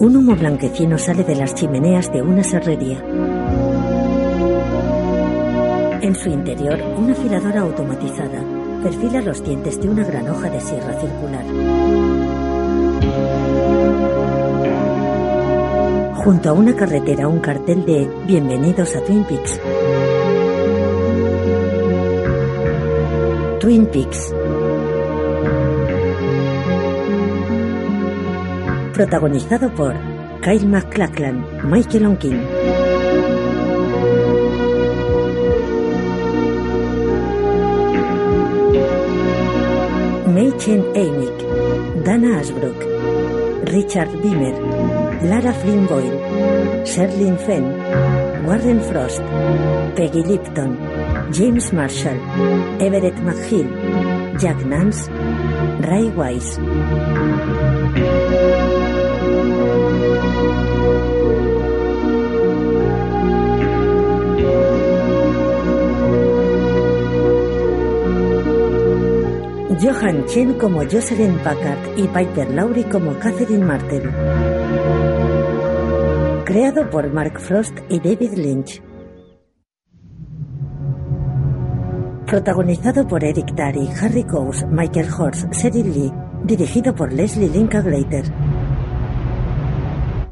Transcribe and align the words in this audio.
Un 0.00 0.16
humo 0.16 0.34
blanquecino 0.34 0.96
sale 0.96 1.24
de 1.24 1.36
las 1.36 1.54
chimeneas 1.54 2.10
de 2.10 2.22
una 2.22 2.42
serrería. 2.42 3.04
En 6.00 6.14
su 6.14 6.30
interior, 6.30 6.80
una 6.96 7.12
afiladora 7.12 7.60
automatizada 7.60 8.42
perfila 8.82 9.20
los 9.20 9.44
dientes 9.44 9.78
de 9.78 9.90
una 9.90 10.02
gran 10.02 10.26
hoja 10.30 10.48
de 10.48 10.58
sierra 10.58 10.98
circular. 10.98 11.44
Junto 16.14 16.48
a 16.48 16.52
una 16.54 16.74
carretera, 16.74 17.28
un 17.28 17.40
cartel 17.40 17.84
de 17.84 18.08
Bienvenidos 18.24 18.96
a 18.96 19.04
Twin 19.04 19.24
Peaks. 19.24 19.60
Twin 23.60 23.84
Peaks. 23.84 24.34
Protagonizado 29.00 29.74
por 29.74 29.94
Kyle 30.42 30.66
MacLachlan, 30.66 31.42
Michael 31.70 32.04
Onkin. 32.04 32.38
Chen 40.58 40.84
Amick, 40.94 42.04
Dana 42.04 42.40
Asbrook, 42.40 42.84
Richard 43.72 44.10
Beamer, 44.20 44.54
Lara 45.22 45.54
Flynn 45.54 45.86
Boyle, 45.86 46.84
Sherlyn 46.84 47.38
Fenn, 47.38 47.64
Warren 48.44 48.82
Frost, 48.82 49.22
Peggy 49.96 50.22
Lipton, 50.22 50.76
James 51.32 51.72
Marshall, 51.72 52.20
Everett 52.78 53.16
McGill, 53.24 54.38
Jack 54.38 54.62
Nance, 54.66 55.08
Ray 55.88 56.10
Wise. 56.10 57.59
Johan 69.82 70.26
Chen 70.26 70.58
como 70.58 70.80
Jocelyn 70.84 71.38
Packard 71.38 71.96
y 71.96 72.06
Piper 72.08 72.50
Laurie 72.50 72.84
como 72.84 73.18
Catherine 73.18 73.64
Martel. 73.64 74.10
Creado 76.44 76.90
por 76.90 77.10
Mark 77.10 77.40
Frost 77.40 77.78
y 77.88 77.98
David 77.98 78.34
Lynch. 78.34 78.82
Protagonizado 82.26 83.08
por 83.08 83.24
Eric 83.24 83.56
Tari, 83.56 83.88
Harry 84.02 84.24
Coase, 84.24 84.66
Michael 84.66 85.08
Horst, 85.18 85.46
Cyril 85.54 85.94
Lee. 85.94 86.12
Dirigido 86.44 86.94
por 86.94 87.10
Leslie 87.14 87.48
Linka 87.48 87.80
Glater. 87.80 88.24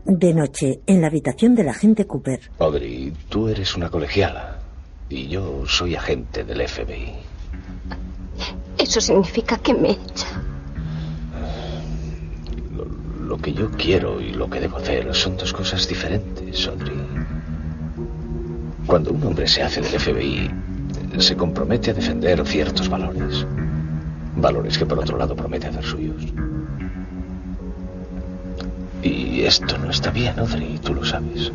De 0.04 0.34
noche, 0.34 0.80
en 0.86 1.00
la 1.00 1.06
habitación 1.06 1.54
del 1.54 1.70
agente 1.70 2.06
Cooper. 2.06 2.40
Audrey, 2.58 3.14
tú 3.30 3.48
eres 3.48 3.74
una 3.76 3.88
colegiala. 3.88 4.58
Y 5.08 5.28
yo 5.28 5.64
soy 5.64 5.94
agente 5.94 6.44
del 6.44 6.68
FBI. 6.68 7.37
Eso 8.88 9.02
significa 9.02 9.58
que 9.58 9.74
me 9.74 9.90
echa. 9.90 10.26
Lo, 12.74 12.86
lo, 13.22 13.36
que 13.36 13.52
yo 13.52 13.70
quiero 13.72 14.18
y 14.18 14.32
lo 14.32 14.48
que 14.48 14.60
debo 14.60 14.78
hacer 14.78 15.14
son 15.14 15.36
dos 15.36 15.52
cosas 15.52 15.86
diferentes, 15.86 16.66
Audrey. 16.66 16.96
Cuando 18.86 19.12
un 19.12 19.22
hombre 19.24 19.46
se 19.46 19.62
hace 19.62 19.82
del 19.82 20.00
FBI, 20.00 20.50
se 21.18 21.36
compromete 21.36 21.90
a 21.90 21.94
defender 21.94 22.42
ciertos 22.46 22.88
valores. 22.88 23.44
Valores 24.36 24.78
que 24.78 24.86
por 24.86 24.98
otro 24.98 25.18
lado 25.18 25.36
promete 25.36 25.66
hacer 25.66 25.84
suyos. 25.84 26.24
Y 29.02 29.42
esto 29.42 29.76
no 29.76 29.90
está 29.90 30.10
bien, 30.10 30.38
Audrey, 30.38 30.78
tú 30.78 30.94
lo 30.94 31.04
sabes. 31.04 31.52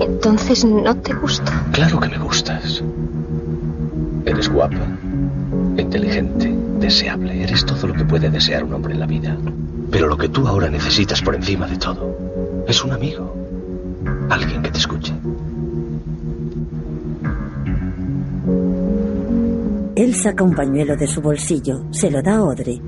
Entonces 0.00 0.64
no 0.64 0.96
te 0.96 1.12
gusto. 1.12 1.50
Claro 1.72 1.98
que 1.98 2.08
me 2.08 2.18
gustas. 2.18 2.84
Eres 4.24 4.48
guapa, 4.48 4.86
inteligente, 5.76 6.54
deseable. 6.78 7.42
Eres 7.42 7.64
todo 7.64 7.88
lo 7.88 7.94
que 7.94 8.04
puede 8.04 8.30
desear 8.30 8.64
un 8.64 8.74
hombre 8.74 8.94
en 8.94 9.00
la 9.00 9.06
vida. 9.06 9.36
Pero 9.90 10.06
lo 10.06 10.16
que 10.16 10.28
tú 10.28 10.46
ahora 10.46 10.68
necesitas 10.70 11.20
por 11.22 11.34
encima 11.34 11.66
de 11.66 11.76
todo 11.76 12.16
es 12.66 12.84
un 12.84 12.92
amigo. 12.92 13.34
Alguien 14.28 14.62
que 14.62 14.70
te 14.70 14.78
escuche. 14.78 15.12
Él 19.96 20.14
saca 20.14 20.44
un 20.44 20.54
pañuelo 20.54 20.96
de 20.96 21.06
su 21.06 21.20
bolsillo, 21.20 21.84
se 21.90 22.10
lo 22.10 22.22
da 22.22 22.34
a 22.34 22.38
Audrey. 22.38 22.80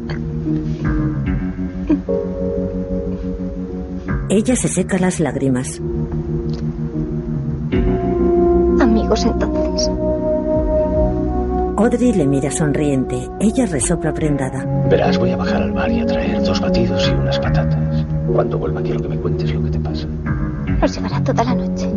Ella 4.31 4.57
se 4.57 4.69
seca 4.69 4.99
las 4.99 5.21
lágrimas. 5.21 5.79
Amigos 8.81 9.27
entonces. 9.27 9.52
Audrey 11.77 12.13
le 12.13 12.27
mira 12.27 12.51
sonriente. 12.51 13.29
Ella 13.41 13.67
resopla 13.67 14.13
prendada. 14.13 14.65
Verás, 14.89 15.17
voy 15.19 15.31
a 15.31 15.37
bajar 15.37 15.63
al 15.63 15.73
bar 15.73 15.91
y 15.91 16.01
a 16.01 16.07
traer 16.07 16.43
dos 16.43 16.61
batidos 16.61 17.09
y 17.09 17.13
unas 17.13 17.39
patatas. 17.39 18.05
Cuando 18.33 18.59
vuelva 18.59 18.83
quiero 18.83 19.01
que 19.01 19.09
me 19.09 19.17
cuentes 19.17 19.53
lo 19.55 19.63
que 19.65 19.71
te 19.71 19.81
pasa. 19.81 20.07
Nos 20.81 20.95
llevará 20.95 21.23
toda 21.25 21.45
la 21.45 21.55
noche. 21.55 21.89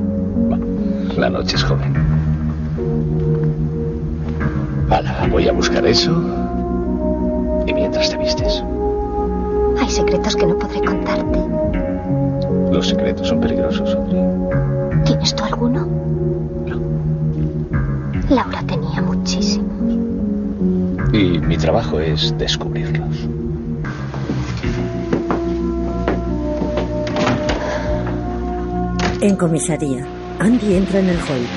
La 1.17 1.29
noche 1.29 1.55
es 1.57 1.63
joven. 1.63 1.93
Hala, 4.89 5.27
voy 5.29 5.47
a 5.47 5.51
buscar 5.51 5.85
eso. 5.85 6.11
Y 7.67 7.73
mientras 7.73 8.09
te 8.09 8.17
vistes. 8.17 8.63
Hay 9.79 9.89
secretos 9.89 10.35
que 10.35 10.47
no 10.47 10.57
podré 10.57 10.81
contarte. 10.83 11.39
Los 12.71 12.87
secretos 12.89 13.27
son 13.27 13.39
peligrosos, 13.41 13.93
Audrey. 13.95 14.23
¿Tienes 15.05 15.35
tú 15.35 15.43
alguno? 15.43 15.85
No. 16.65 16.79
Laura 18.29 18.61
tenía. 18.67 19.04
Y 21.15 21.39
mi 21.39 21.57
trabajo 21.57 22.01
es 22.01 22.37
descubrirlos. 22.37 23.29
En 29.21 29.37
comisaría, 29.37 30.05
Andy 30.39 30.75
entra 30.75 30.99
en 30.99 31.07
el 31.07 31.17
hall. 31.17 31.47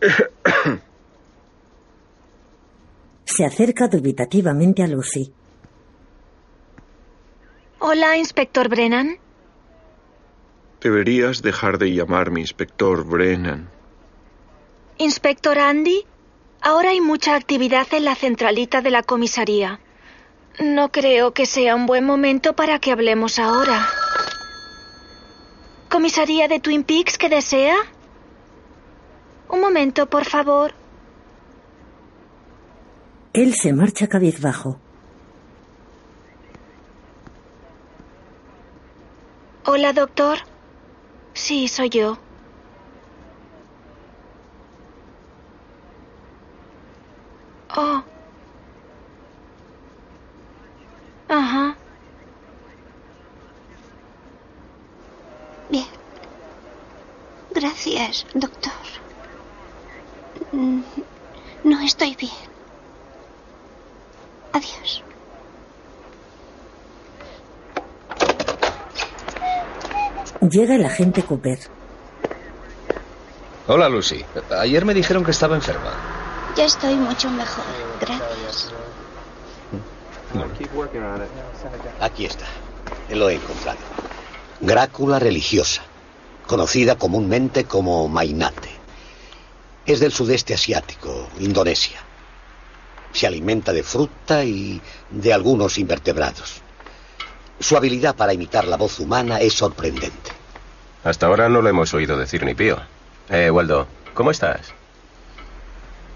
Se 3.24 3.44
acerca 3.44 3.88
dubitativamente 3.88 4.84
a 4.84 4.86
Lucy. 4.86 5.41
Hola, 7.84 8.16
inspector 8.16 8.68
Brennan. 8.68 9.18
Deberías 10.80 11.42
dejar 11.42 11.78
de 11.78 11.92
llamarme 11.92 12.38
inspector 12.38 13.04
Brennan. 13.04 13.70
Inspector 14.98 15.58
Andy, 15.58 16.04
ahora 16.60 16.90
hay 16.90 17.00
mucha 17.00 17.34
actividad 17.34 17.88
en 17.90 18.04
la 18.04 18.14
centralita 18.14 18.82
de 18.82 18.92
la 18.92 19.02
comisaría. 19.02 19.80
No 20.60 20.92
creo 20.92 21.34
que 21.34 21.44
sea 21.44 21.74
un 21.74 21.86
buen 21.86 22.04
momento 22.04 22.52
para 22.52 22.78
que 22.78 22.92
hablemos 22.92 23.40
ahora. 23.40 23.88
¿Comisaría 25.90 26.46
de 26.46 26.60
Twin 26.60 26.84
Peaks 26.84 27.18
que 27.18 27.28
desea? 27.28 27.74
Un 29.48 29.60
momento, 29.60 30.08
por 30.08 30.24
favor. 30.24 30.72
Él 33.32 33.54
se 33.54 33.72
marcha 33.72 34.06
cabizbajo. 34.06 34.78
Hola, 39.82 39.94
doctor. 39.94 40.38
Sí, 41.34 41.66
soy 41.66 41.90
yo. 41.90 42.24
Oh. 47.76 48.04
Ajá. 51.26 51.80
Bien. 55.68 55.88
Gracias, 57.50 58.24
doctor. 58.34 58.72
Mm, 60.52 60.82
No 61.64 61.80
estoy 61.80 62.14
bien. 62.16 62.32
Adiós. 64.52 65.04
Llega 70.50 70.74
el 70.74 70.84
agente 70.84 71.22
Cooper. 71.22 71.58
Hola, 73.68 73.88
Lucy. 73.88 74.24
Ayer 74.58 74.84
me 74.84 74.92
dijeron 74.92 75.24
que 75.24 75.30
estaba 75.30 75.54
enferma. 75.54 75.92
Ya 76.56 76.64
estoy 76.64 76.96
mucho 76.96 77.30
mejor. 77.30 77.64
Gracias. 78.00 78.72
Aquí 82.00 82.24
está. 82.24 82.46
Lo 83.10 83.30
he 83.30 83.34
encontrado. 83.34 83.78
Grácula 84.60 85.18
religiosa. 85.20 85.82
conocida 86.46 86.96
comúnmente 86.96 87.64
como 87.64 88.08
mainate. 88.08 88.68
Es 89.86 90.00
del 90.00 90.12
sudeste 90.12 90.54
asiático, 90.54 91.28
Indonesia. 91.38 91.98
Se 93.12 93.28
alimenta 93.28 93.72
de 93.72 93.84
fruta 93.84 94.44
y 94.44 94.82
de 95.08 95.32
algunos 95.32 95.78
invertebrados. 95.78 96.62
Su 97.60 97.76
habilidad 97.76 98.16
para 98.16 98.34
imitar 98.34 98.66
la 98.66 98.76
voz 98.76 98.98
humana 98.98 99.38
es 99.40 99.54
sorprendente. 99.54 100.31
Hasta 101.04 101.26
ahora 101.26 101.48
no 101.48 101.62
lo 101.62 101.68
hemos 101.68 101.92
oído 101.94 102.16
decir 102.16 102.44
ni 102.44 102.54
pío. 102.54 102.78
Eh, 103.28 103.50
Waldo, 103.50 103.86
¿cómo 104.14 104.30
estás? 104.30 104.72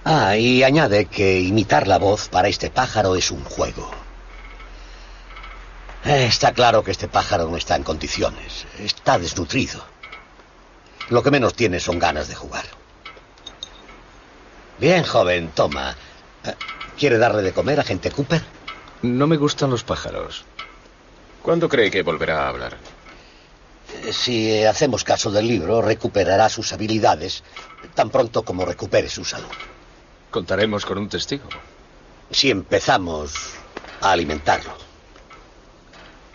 Ah, 0.04 0.36
y 0.36 0.62
añade 0.62 1.06
que 1.06 1.40
imitar 1.40 1.88
la 1.88 1.98
voz 1.98 2.28
para 2.28 2.48
este 2.48 2.70
pájaro 2.70 3.16
es 3.16 3.30
un 3.30 3.42
juego. 3.44 3.90
Eh, 6.04 6.26
Está 6.26 6.52
claro 6.52 6.84
que 6.84 6.92
este 6.92 7.08
pájaro 7.08 7.48
no 7.48 7.56
está 7.56 7.74
en 7.74 7.82
condiciones. 7.82 8.66
Está 8.78 9.18
desnutrido. 9.18 9.84
Lo 11.08 11.22
que 11.22 11.30
menos 11.32 11.54
tiene 11.54 11.80
son 11.80 11.98
ganas 11.98 12.28
de 12.28 12.36
jugar. 12.36 12.64
Bien, 14.78 15.02
joven, 15.04 15.50
toma. 15.54 15.96
Eh, 16.44 16.54
¿Quiere 16.96 17.18
darle 17.18 17.42
de 17.42 17.52
comer 17.52 17.80
a 17.80 17.84
gente 17.84 18.10
Cooper? 18.12 18.42
No 19.02 19.26
me 19.26 19.36
gustan 19.36 19.70
los 19.70 19.82
pájaros. 19.82 20.44
¿Cuándo 21.42 21.68
cree 21.68 21.90
que 21.90 22.02
volverá 22.02 22.44
a 22.44 22.48
hablar? 22.48 22.76
Eh, 23.94 24.12
Si 24.12 24.50
eh, 24.52 24.66
hacemos 24.68 25.04
caso 25.04 25.30
del 25.30 25.46
libro, 25.46 25.82
recuperará 25.82 26.48
sus 26.48 26.72
habilidades 26.72 27.42
tan 27.94 28.10
pronto 28.10 28.42
como 28.42 28.64
recupere 28.64 29.08
su 29.08 29.24
salud. 29.24 29.48
Contaremos 30.30 30.84
con 30.84 30.98
un 30.98 31.08
testigo. 31.08 31.48
Si 32.30 32.50
empezamos 32.50 33.32
a 34.00 34.10
alimentarlo. 34.12 34.72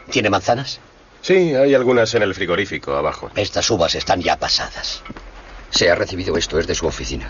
¿Tiene 0.10 0.30
manzanas? 0.30 0.80
Sí, 1.22 1.54
hay 1.54 1.76
algunas 1.76 2.14
en 2.16 2.24
el 2.24 2.34
frigorífico 2.34 2.96
abajo. 2.96 3.30
Estas 3.36 3.70
uvas 3.70 3.94
están 3.96 4.22
ya 4.22 4.38
pasadas. 4.38 5.04
Se 5.70 5.90
ha 5.92 5.96
recibido 5.96 6.36
esto, 6.38 6.58
es 6.60 6.68
de 6.68 6.76
su 6.76 6.88
oficina. 6.88 7.30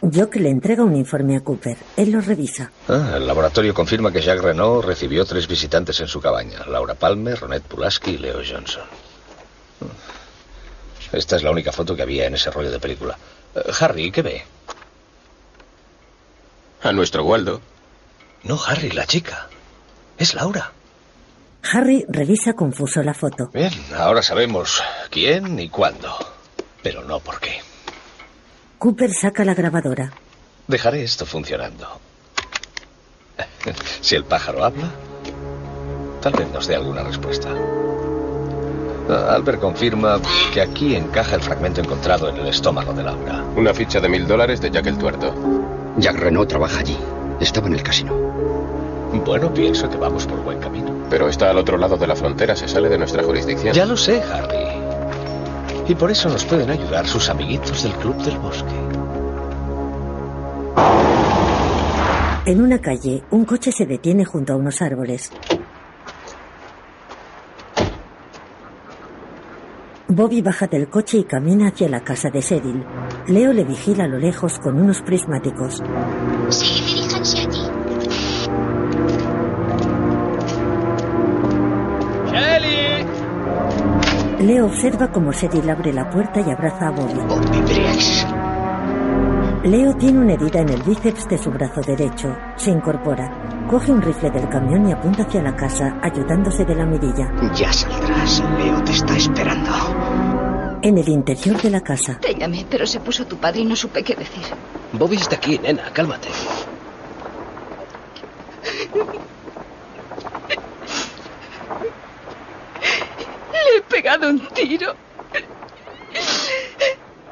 Jock 0.00 0.36
le 0.36 0.50
entrega 0.50 0.82
un 0.84 0.96
informe 0.96 1.36
a 1.36 1.40
Cooper. 1.40 1.76
Él 1.96 2.10
lo 2.10 2.20
revisa. 2.20 2.70
Ah, 2.88 3.14
el 3.16 3.26
laboratorio 3.26 3.72
confirma 3.74 4.12
que 4.12 4.20
Jacques 4.20 4.42
Renault 4.44 4.84
recibió 4.84 5.24
tres 5.24 5.46
visitantes 5.46 6.00
en 6.00 6.08
su 6.08 6.20
cabaña. 6.20 6.64
Laura 6.66 6.94
Palmer, 6.94 7.38
Ronette 7.38 7.66
Pulaski 7.66 8.12
y 8.12 8.18
Leo 8.18 8.40
Johnson. 8.46 8.82
Esta 11.12 11.36
es 11.36 11.42
la 11.42 11.50
única 11.50 11.72
foto 11.72 11.94
que 11.94 12.02
había 12.02 12.26
en 12.26 12.34
ese 12.34 12.50
rollo 12.50 12.70
de 12.70 12.78
película. 12.80 13.16
Eh, 13.54 13.60
Harry, 13.80 14.10
¿qué 14.10 14.22
ve? 14.22 14.44
A 16.82 16.92
nuestro 16.92 17.24
Waldo. 17.24 17.60
No, 18.42 18.60
Harry, 18.66 18.90
la 18.90 19.06
chica. 19.06 19.48
Es 20.18 20.34
Laura. 20.34 20.72
Harry 21.72 22.04
revisa 22.08 22.52
confuso 22.52 23.02
la 23.02 23.14
foto. 23.14 23.48
Bien, 23.52 23.72
ahora 23.96 24.22
sabemos 24.22 24.82
quién 25.10 25.58
y 25.58 25.68
cuándo. 25.70 26.14
Pero 26.82 27.02
no 27.04 27.20
por 27.20 27.40
qué. 27.40 27.60
Cooper 28.78 29.12
saca 29.14 29.44
la 29.44 29.54
grabadora. 29.54 30.12
Dejaré 30.66 31.02
esto 31.02 31.24
funcionando. 31.26 32.00
Si 34.02 34.14
el 34.14 34.24
pájaro 34.24 34.62
habla, 34.62 34.90
tal 36.20 36.34
vez 36.34 36.46
nos 36.50 36.66
dé 36.66 36.74
alguna 36.74 37.02
respuesta. 37.02 37.48
Albert 39.08 39.60
confirma 39.60 40.18
que 40.52 40.62
aquí 40.62 40.96
encaja 40.96 41.36
el 41.36 41.42
fragmento 41.42 41.80
encontrado 41.80 42.28
en 42.28 42.36
el 42.36 42.48
estómago 42.48 42.92
de 42.92 43.02
Laura. 43.02 43.44
Una 43.56 43.74
ficha 43.74 44.00
de 44.00 44.08
mil 44.08 44.26
dólares 44.26 44.60
de 44.60 44.70
Jack 44.70 44.86
el 44.86 44.98
Tuerto. 44.98 45.34
Jack 45.98 46.16
Renault 46.16 46.48
trabaja 46.48 46.80
allí. 46.80 46.96
Estaba 47.40 47.66
en 47.66 47.74
el 47.74 47.82
casino. 47.82 48.14
Bueno, 49.24 49.52
pienso 49.52 49.88
que 49.88 49.96
vamos 49.96 50.26
por 50.26 50.42
buen 50.42 50.58
camino. 50.58 50.90
Pero 51.10 51.28
está 51.28 51.50
al 51.50 51.58
otro 51.58 51.76
lado 51.76 51.96
de 51.96 52.06
la 52.06 52.16
frontera, 52.16 52.56
se 52.56 52.66
sale 52.66 52.88
de 52.88 52.98
nuestra 52.98 53.22
jurisdicción. 53.22 53.74
Ya 53.74 53.86
lo 53.86 53.96
sé, 53.96 54.22
Harry. 54.22 54.82
Y 55.86 55.94
por 55.94 56.10
eso 56.10 56.28
nos 56.28 56.44
pueden 56.44 56.70
ayudar 56.70 57.06
sus 57.06 57.28
amiguitos 57.28 57.82
del 57.82 57.92
Club 57.92 58.16
del 58.22 58.38
Bosque. 58.38 58.74
En 62.46 62.60
una 62.60 62.78
calle, 62.78 63.22
un 63.30 63.44
coche 63.44 63.72
se 63.72 63.86
detiene 63.86 64.24
junto 64.24 64.52
a 64.52 64.56
unos 64.56 64.82
árboles. 64.82 65.30
Bobby 70.14 70.42
baja 70.42 70.68
del 70.68 70.88
coche 70.88 71.18
y 71.18 71.24
camina 71.24 71.68
hacia 71.68 71.88
la 71.88 72.04
casa 72.04 72.30
de 72.30 72.40
Cyril. 72.40 72.84
Leo 73.26 73.52
le 73.52 73.64
vigila 73.64 74.04
a 74.04 74.06
lo 74.08 74.18
lejos 74.18 74.60
con 74.60 74.80
unos 74.80 75.02
prismáticos. 75.02 75.82
Sí, 76.50 76.84
diríjanse 76.86 77.40
allí. 77.40 77.64
Leo 84.38 84.66
observa 84.66 85.10
cómo 85.10 85.32
Cyril 85.32 85.68
abre 85.70 85.92
la 85.92 86.08
puerta 86.10 86.40
y 86.40 86.50
abraza 86.50 86.88
a 86.88 86.90
Bobby. 86.90 87.20
Bobby 87.26 87.60
Briggs. 87.62 88.43
Leo 89.64 89.94
tiene 89.96 90.18
una 90.18 90.34
herida 90.34 90.60
en 90.60 90.68
el 90.68 90.82
bíceps 90.82 91.26
de 91.26 91.38
su 91.38 91.50
brazo 91.50 91.80
derecho. 91.80 92.36
Se 92.56 92.70
incorpora, 92.70 93.66
coge 93.66 93.92
un 93.92 94.02
rifle 94.02 94.30
del 94.30 94.46
camión 94.50 94.86
y 94.86 94.92
apunta 94.92 95.22
hacia 95.22 95.40
la 95.42 95.56
casa, 95.56 95.98
ayudándose 96.02 96.66
de 96.66 96.74
la 96.74 96.84
mirilla. 96.84 97.32
Ya 97.54 97.72
saldrás. 97.72 98.42
Leo 98.58 98.84
te 98.84 98.92
está 98.92 99.16
esperando. 99.16 99.70
En 100.82 100.98
el 100.98 101.08
interior 101.08 101.60
de 101.62 101.70
la 101.70 101.80
casa, 101.80 102.18
Te 102.20 102.34
llamé, 102.34 102.66
pero 102.68 102.86
se 102.86 103.00
puso 103.00 103.26
tu 103.26 103.38
padre 103.38 103.60
y 103.60 103.64
no 103.64 103.74
supe 103.74 104.02
qué 104.02 104.14
decir. 104.14 104.44
Bobby 104.92 105.16
está 105.16 105.36
aquí, 105.36 105.58
nena, 105.58 105.90
cálmate. 105.94 106.28
Le 113.52 113.78
he 113.78 113.82
pegado 113.82 114.28
un 114.28 114.40
tiro. 114.48 114.94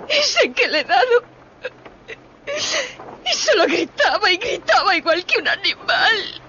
Y 0.09 0.23
sé 0.25 0.51
que 0.53 0.69
le 0.69 0.81
he 0.81 0.85
dado. 0.85 1.23
Y 3.25 3.35
solo 3.35 3.67
gritaba 3.67 4.31
y 4.31 4.37
gritaba 4.37 4.97
igual 4.97 5.25
que 5.25 5.39
un 5.39 5.49
animal. 5.49 6.43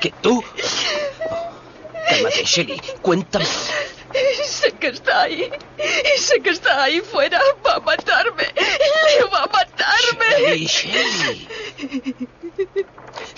¿Que 0.00 0.10
tú? 0.20 0.42
Cálmate, 2.08 2.44
Shelly. 2.44 2.80
Cuéntame. 3.00 3.46
Sé 4.44 4.72
que 4.72 4.88
está 4.88 5.22
ahí. 5.22 5.50
Y 5.78 6.18
sé 6.18 6.40
que 6.40 6.50
está 6.50 6.82
ahí 6.84 7.00
fuera. 7.00 7.40
Va 7.66 7.76
a 7.76 7.80
matarme. 7.80 8.44
Le 8.54 9.24
va 9.24 9.44
a 9.44 9.46
matarme. 9.46 10.26
Shelly, 10.38 10.66
Shelly. 10.66 11.48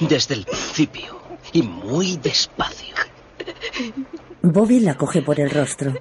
Desde 0.01 0.35
el 0.35 0.45
principio. 0.45 1.23
Y 1.53 1.63
muy 1.63 2.17
despacio. 2.17 2.95
Bobby 4.43 4.81
la 4.81 4.95
coge 4.97 5.23
por 5.23 5.39
el 5.39 5.51
rostro. 5.51 5.95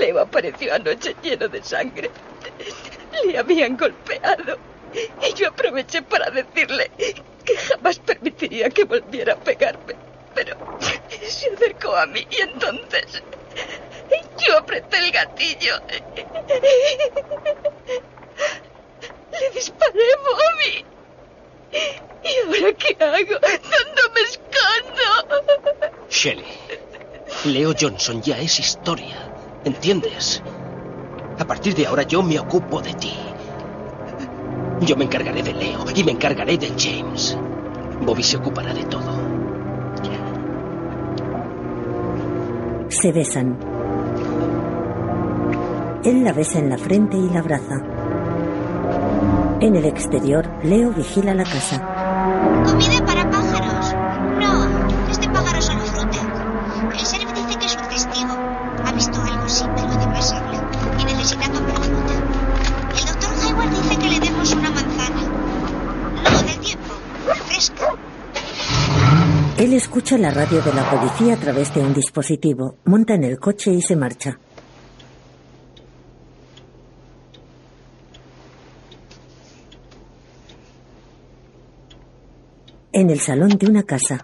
Leo 0.00 0.20
apareció 0.20 0.74
anoche 0.74 1.14
lleno 1.22 1.48
de 1.48 1.62
sangre. 1.62 2.10
Le 3.24 3.38
habían 3.38 3.76
golpeado. 3.76 4.58
Y 5.22 5.34
yo 5.34 5.48
aproveché 5.48 6.02
para 6.02 6.30
decirle 6.30 6.90
que 7.44 7.56
jamás 7.56 7.98
permitiría 7.98 8.70
que 8.70 8.84
volviera 8.84 9.34
a 9.34 9.36
pegarme. 9.36 9.94
Pero 10.34 10.56
se 10.80 11.50
acercó 11.52 11.96
a 11.96 12.06
mí 12.06 12.26
y 12.30 12.40
entonces 12.42 13.22
yo 14.38 14.58
apreté 14.58 14.98
el 14.98 15.10
gatillo. 15.10 15.80
Le 19.32 19.50
disparé, 19.50 20.16
Bobby. 20.24 20.84
¿Y 22.22 22.38
ahora 22.46 22.72
qué 22.74 22.96
hago? 23.00 23.38
¿Dónde 23.40 24.02
me 24.14 24.20
escondo? 24.20 25.06
Shelly. 26.08 26.44
Leo 27.44 27.74
Johnson 27.78 28.22
ya 28.22 28.38
es 28.38 28.58
historia. 28.58 29.16
¿Entiendes? 29.64 30.42
A 31.38 31.44
partir 31.44 31.74
de 31.74 31.86
ahora 31.86 32.02
yo 32.04 32.22
me 32.22 32.38
ocupo 32.38 32.80
de 32.80 32.94
ti. 32.94 33.12
Yo 34.80 34.96
me 34.96 35.04
encargaré 35.04 35.42
de 35.42 35.52
Leo 35.52 35.84
y 35.94 36.04
me 36.04 36.12
encargaré 36.12 36.56
de 36.58 36.72
James. 36.78 37.36
Bobby 38.02 38.22
se 38.22 38.36
ocupará 38.36 38.72
de 38.72 38.84
todo. 38.84 39.12
Se 42.88 43.12
besan. 43.12 43.58
Él 46.04 46.22
la 46.22 46.32
besa 46.32 46.58
en 46.58 46.68
la 46.68 46.78
frente 46.78 47.16
y 47.16 47.28
la 47.30 47.40
abraza. 47.40 47.82
En 49.60 49.74
el 49.74 49.86
exterior, 49.86 50.46
Leo 50.62 50.90
vigila 50.90 51.34
la 51.34 51.44
casa. 51.44 52.62
Comida 52.64 53.03
escucha 70.04 70.20
la 70.20 70.32
radio 70.32 70.60
de 70.60 70.74
la 70.74 70.90
policía 70.90 71.32
a 71.32 71.36
través 71.38 71.72
de 71.72 71.80
un 71.80 71.94
dispositivo, 71.94 72.76
monta 72.84 73.14
en 73.14 73.24
el 73.24 73.38
coche 73.38 73.72
y 73.72 73.80
se 73.80 73.96
marcha. 73.96 74.38
En 82.92 83.08
el 83.08 83.18
salón 83.18 83.48
de 83.48 83.66
una 83.66 83.84
casa, 83.84 84.22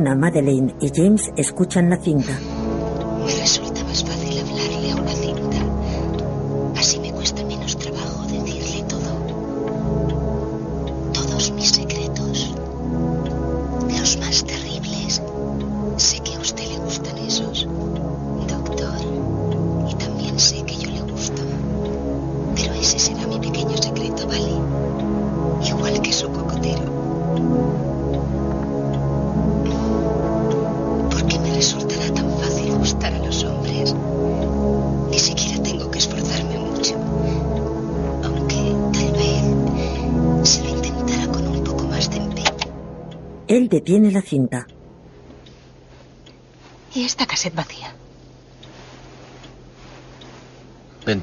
Madeleine 0.00 0.74
y 0.80 0.90
James 0.94 1.32
escuchan 1.36 1.90
la 1.90 1.96
cinta. 1.96 2.55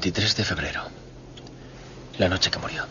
23 0.04 0.36
de 0.36 0.44
febrero. 0.44 0.82
La 2.18 2.28
noche 2.28 2.50
que 2.50 2.58
murió. 2.58 2.84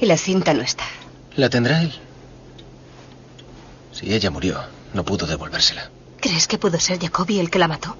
Y 0.00 0.06
la 0.06 0.16
cinta 0.16 0.52
no 0.52 0.62
está. 0.62 0.82
¿La 1.36 1.48
tendrá 1.48 1.80
él? 1.80 1.94
Si 3.92 4.12
ella 4.12 4.32
murió, 4.32 4.60
no 4.94 5.04
pudo 5.04 5.28
devolvérsela. 5.28 5.90
¿Crees 6.20 6.48
que 6.48 6.58
pudo 6.58 6.80
ser 6.80 6.98
Jacoby 6.98 7.38
el 7.38 7.50
que 7.50 7.60
la 7.60 7.68
mató? 7.68 7.96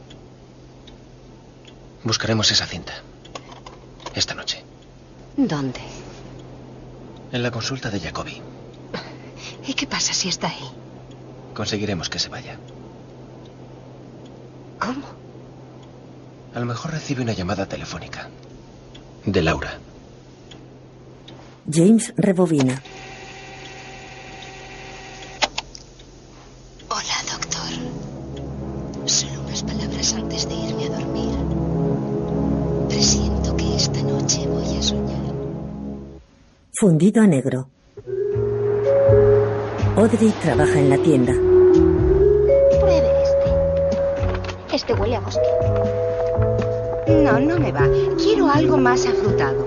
Buscaremos 2.03 2.51
esa 2.51 2.67
cinta. 2.67 2.95
Esta 4.17 4.35
noche. 4.35 4.65
¿Dónde? 5.37 5.81
En 7.31 7.41
la 7.45 7.53
consulta 7.53 7.89
de 7.89 8.01
Jacoby. 8.01 8.43
¿Y 9.65 9.75
qué 9.75 9.87
pasa 9.87 10.13
si 10.13 10.29
está 10.29 10.49
ahí? 10.49 10.69
Conseguiremos 11.55 12.11
que 12.11 12.19
se 12.19 12.29
vaya. 12.29 12.59
¿Cómo? 14.79 15.07
A 16.55 16.61
lo 16.61 16.67
mejor 16.67 16.91
recibe 16.93 17.23
una 17.23 17.33
llamada 17.33 17.67
telefónica. 17.67 18.29
De 19.25 19.43
Laura. 19.43 19.79
James 21.71 22.15
rebobina. 22.17 22.83
Hola, 26.89 27.17
doctor. 27.31 29.09
Solo 29.09 29.41
unas 29.43 29.63
palabras 29.65 30.15
antes 30.15 30.49
de 30.49 30.55
irme 30.55 30.85
a 30.87 30.89
dormir. 30.91 31.35
Presiento 32.89 33.57
que 33.57 33.77
esta 33.77 34.03
noche 34.03 34.47
voy 34.47 34.77
a 34.77 34.83
soñar. 34.83 35.35
Fundido 36.73 37.23
a 37.23 37.27
negro. 37.27 37.69
Audrey 39.97 40.33
trabaja 40.43 40.79
en 40.79 40.91
la 40.91 40.99
tienda. 40.99 41.56
Este. 44.87 45.01
Huele 45.01 45.17
a 45.17 45.21
bosque. 45.21 45.41
No, 47.09 47.41
no 47.41 47.59
me 47.59 47.73
va. 47.73 47.87
Quiero 48.19 48.49
algo 48.51 48.77
más 48.77 49.07
afrutado. 49.07 49.67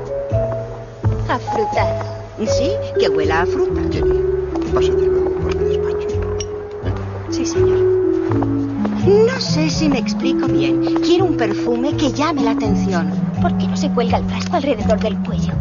Afrutado. 1.28 2.20
Sí, 2.40 2.72
que 3.00 3.10
huela 3.10 3.42
a 3.42 3.46
fruta. 3.46 3.82
Jenny, 3.92 4.22
pásate 4.74 5.06
luego 5.06 5.30
por 5.32 5.56
mi 5.56 5.76
despacho. 5.76 6.08
Sí, 7.30 7.46
señor. 7.46 7.80
No 9.06 9.40
sé 9.40 9.70
si 9.70 9.90
me 9.90 10.00
explico 10.00 10.48
bien. 10.48 10.84
Quiero 11.02 11.26
un 11.26 11.36
perfume 11.36 11.96
que 11.98 12.12
llame 12.12 12.44
la 12.44 12.52
atención. 12.52 13.12
¿Por 13.42 13.58
qué 13.58 13.68
no 13.68 13.76
se 13.76 13.90
cuelga 13.90 14.18
el 14.20 14.26
frasco 14.26 14.56
alrededor 14.56 15.00
del 15.00 15.18
cuello? 15.20 15.54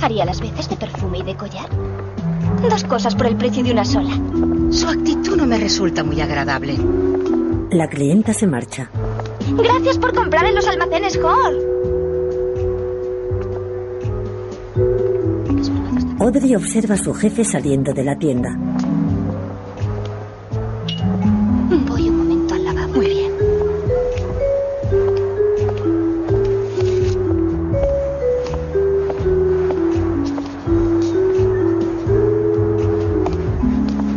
¿Haría 0.00 0.24
las 0.24 0.40
veces 0.40 0.68
de 0.68 0.76
perfume 0.76 1.18
y 1.18 1.22
de 1.22 1.34
collar? 1.36 1.68
Dos 2.68 2.84
cosas 2.84 3.14
por 3.14 3.26
el 3.26 3.36
precio 3.36 3.64
de 3.64 3.72
una 3.72 3.84
sola. 3.84 4.14
Su 4.70 4.88
actitud 4.88 5.36
no 5.36 5.46
me 5.46 5.58
resulta 5.58 6.04
muy 6.04 6.20
agradable. 6.20 6.76
La 7.70 7.88
clienta 7.88 8.32
se 8.32 8.46
marcha. 8.46 8.90
Gracias 9.56 9.98
por 9.98 10.14
comprar 10.14 10.46
en 10.46 10.54
los 10.54 10.66
almacenes 10.68 11.18
Hall. 11.18 11.58
Audrey 16.18 16.54
observa 16.54 16.94
a 16.94 16.98
su 16.98 17.12
jefe 17.12 17.44
saliendo 17.44 17.92
de 17.92 18.04
la 18.04 18.16
tienda. 18.16 18.56
Voy 21.88 22.08
un 22.08 22.16
momento 22.16 22.54
al 22.54 22.64
lavabo. 22.64 22.94
Muy 22.94 23.06
bien. 23.06 23.32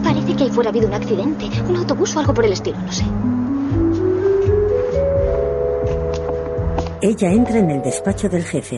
Parece 0.03 0.35
que 0.35 0.43
ahí 0.43 0.49
fuera 0.49 0.69
ha 0.69 0.71
habido 0.71 0.87
un 0.87 0.93
accidente, 0.93 1.49
un 1.67 1.75
autobús 1.75 2.15
o 2.15 2.19
algo 2.19 2.33
por 2.33 2.45
el 2.45 2.53
estilo, 2.53 2.77
no 2.79 2.91
sé. 2.91 3.05
Ella 7.01 7.31
entra 7.31 7.59
en 7.59 7.71
el 7.71 7.81
despacho 7.81 8.27
del 8.27 8.43
jefe. 8.43 8.77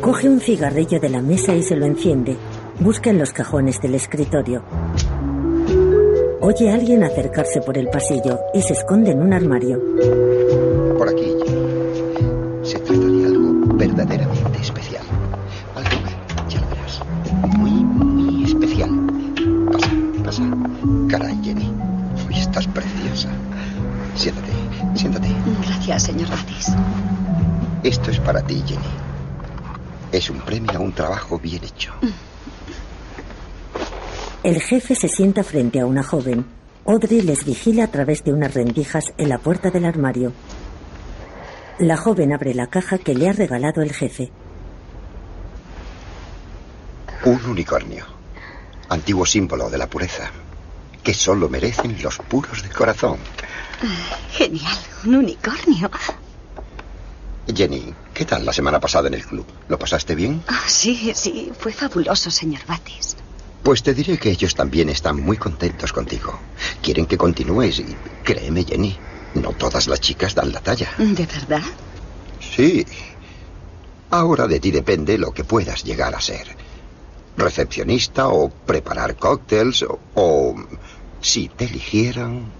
Coge 0.00 0.30
un 0.30 0.40
cigarrillo 0.40 0.98
de 0.98 1.10
la 1.10 1.20
mesa 1.20 1.54
y 1.54 1.62
se 1.62 1.76
lo 1.76 1.84
enciende. 1.84 2.38
Busca 2.78 3.10
en 3.10 3.18
los 3.18 3.30
cajones 3.30 3.78
del 3.82 3.96
escritorio. 3.96 4.62
Oye 6.40 6.70
a 6.70 6.74
alguien 6.74 7.04
acercarse 7.04 7.60
por 7.60 7.76
el 7.76 7.88
pasillo 7.90 8.40
y 8.54 8.62
se 8.62 8.72
esconde 8.72 9.10
en 9.10 9.20
un 9.20 9.34
armario. 9.34 9.78
Un 30.90 30.96
trabajo 30.96 31.38
bien 31.38 31.62
hecho. 31.62 31.92
El 34.42 34.60
jefe 34.60 34.96
se 34.96 35.06
sienta 35.06 35.44
frente 35.44 35.78
a 35.78 35.86
una 35.86 36.02
joven. 36.02 36.44
Audrey 36.84 37.20
les 37.22 37.44
vigila 37.44 37.84
a 37.84 37.90
través 37.92 38.24
de 38.24 38.32
unas 38.32 38.52
rendijas 38.54 39.12
en 39.16 39.28
la 39.28 39.38
puerta 39.38 39.70
del 39.70 39.84
armario. 39.84 40.32
La 41.78 41.96
joven 41.96 42.32
abre 42.32 42.54
la 42.54 42.66
caja 42.66 42.98
que 42.98 43.14
le 43.14 43.28
ha 43.28 43.32
regalado 43.32 43.82
el 43.82 43.92
jefe. 43.92 44.32
Un 47.24 47.44
unicornio. 47.44 48.04
Antiguo 48.88 49.24
símbolo 49.24 49.70
de 49.70 49.78
la 49.78 49.86
pureza. 49.86 50.28
Que 51.04 51.14
solo 51.14 51.48
merecen 51.48 52.02
los 52.02 52.18
puros 52.18 52.64
de 52.64 52.70
corazón. 52.70 53.18
Genial, 54.32 54.76
un 55.04 55.14
unicornio. 55.14 55.88
Jenny, 57.54 57.94
¿qué 58.14 58.24
tal 58.24 58.44
la 58.44 58.52
semana 58.52 58.80
pasada 58.80 59.08
en 59.08 59.14
el 59.14 59.24
club? 59.24 59.46
¿Lo 59.68 59.78
pasaste 59.78 60.14
bien? 60.14 60.42
Ah, 60.48 60.64
sí, 60.66 61.12
sí, 61.14 61.50
fue 61.58 61.72
fabuloso, 61.72 62.30
señor 62.30 62.60
Batis. 62.66 63.16
Pues 63.62 63.82
te 63.82 63.94
diré 63.94 64.18
que 64.18 64.30
ellos 64.30 64.54
también 64.54 64.88
están 64.88 65.20
muy 65.20 65.36
contentos 65.36 65.92
contigo. 65.92 66.38
Quieren 66.82 67.06
que 67.06 67.18
continúes 67.18 67.78
y 67.80 67.96
créeme, 68.24 68.64
Jenny, 68.64 68.96
no 69.34 69.52
todas 69.52 69.86
las 69.86 70.00
chicas 70.00 70.34
dan 70.34 70.52
la 70.52 70.60
talla. 70.60 70.90
¿De 70.98 71.26
verdad? 71.26 71.62
Sí. 72.40 72.86
Ahora 74.10 74.46
de 74.46 74.58
ti 74.60 74.70
depende 74.70 75.18
lo 75.18 75.32
que 75.32 75.44
puedas 75.44 75.84
llegar 75.84 76.14
a 76.14 76.20
ser. 76.20 76.56
Recepcionista 77.36 78.28
o 78.28 78.50
preparar 78.50 79.16
cócteles 79.16 79.82
o, 79.82 80.00
o 80.14 80.54
si 81.20 81.48
te 81.48 81.66
eligieran, 81.66 82.50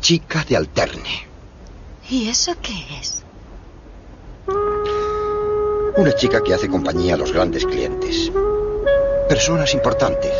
chica 0.00 0.44
de 0.48 0.56
alterne. 0.56 1.26
¿Y 2.08 2.28
eso 2.28 2.54
qué 2.62 2.72
es? 3.00 3.19
Una 5.96 6.12
chica 6.14 6.42
que 6.42 6.54
hace 6.54 6.68
compañía 6.68 7.14
a 7.14 7.16
los 7.16 7.32
grandes 7.32 7.66
clientes. 7.66 8.30
Personas 9.28 9.74
importantes. 9.74 10.32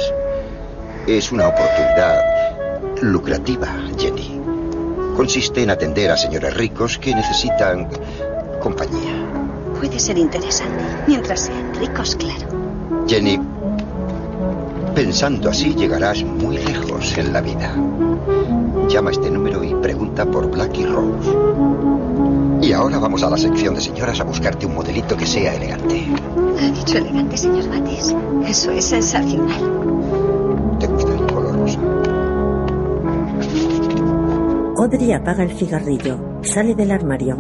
Es 1.07 1.33
una 1.33 1.49
oportunidad 1.49 2.23
lucrativa, 3.03 3.69
Jenny. 3.99 4.41
Consiste 5.17 5.63
en 5.63 5.71
atender 5.71 6.11
a 6.11 6.17
señores 6.17 6.57
ricos 6.57 6.99
que 6.99 7.15
necesitan 7.15 7.89
compañía. 8.61 9.13
Puede 9.79 9.99
ser 9.99 10.19
interesante, 10.19 10.85
mientras 11.07 11.41
sean 11.41 11.75
ricos, 11.75 12.17
claro. 12.17 12.47
Jenny, 13.09 13.41
Pensando 14.95 15.51
así 15.51 15.75
llegarás 15.75 16.25
muy 16.25 16.59
lejos 16.59 17.17
en 17.17 17.33
la 17.33 17.41
vida. 17.41 17.75
Llama 18.89 19.11
a 19.11 19.13
este 19.13 19.31
número 19.31 19.63
y 19.63 19.75
pregunta 19.75 20.27
por 20.27 20.51
Blackie 20.51 20.87
Rose. 20.87 21.31
Y 22.63 22.73
ahora 22.73 22.99
vamos 22.99 23.23
a 23.23 23.31
la 23.31 23.37
sección 23.37 23.75
de 23.75 23.81
señoras 23.81 24.21
a 24.21 24.25
buscarte 24.25 24.67
un 24.67 24.75
modelito 24.75 25.17
que 25.17 25.27
sea 25.27 25.55
elegante. 25.55 26.07
Ha 26.61 26.71
dicho 26.71 26.99
elegante, 26.99 27.37
señor 27.37 27.69
Bates. 27.69 28.15
Eso 28.47 28.71
es 28.73 28.85
sensacional. 28.85 29.61
¿Te 30.79 30.87
gusta 30.87 31.13
el 31.15 31.27
color 31.27 31.57
rosa? 31.57 31.79
Audrey 34.77 35.13
apaga 35.13 35.45
el 35.45 35.57
cigarrillo. 35.57 36.19
Sale 36.43 36.75
del 36.75 36.91
armario. 36.91 37.37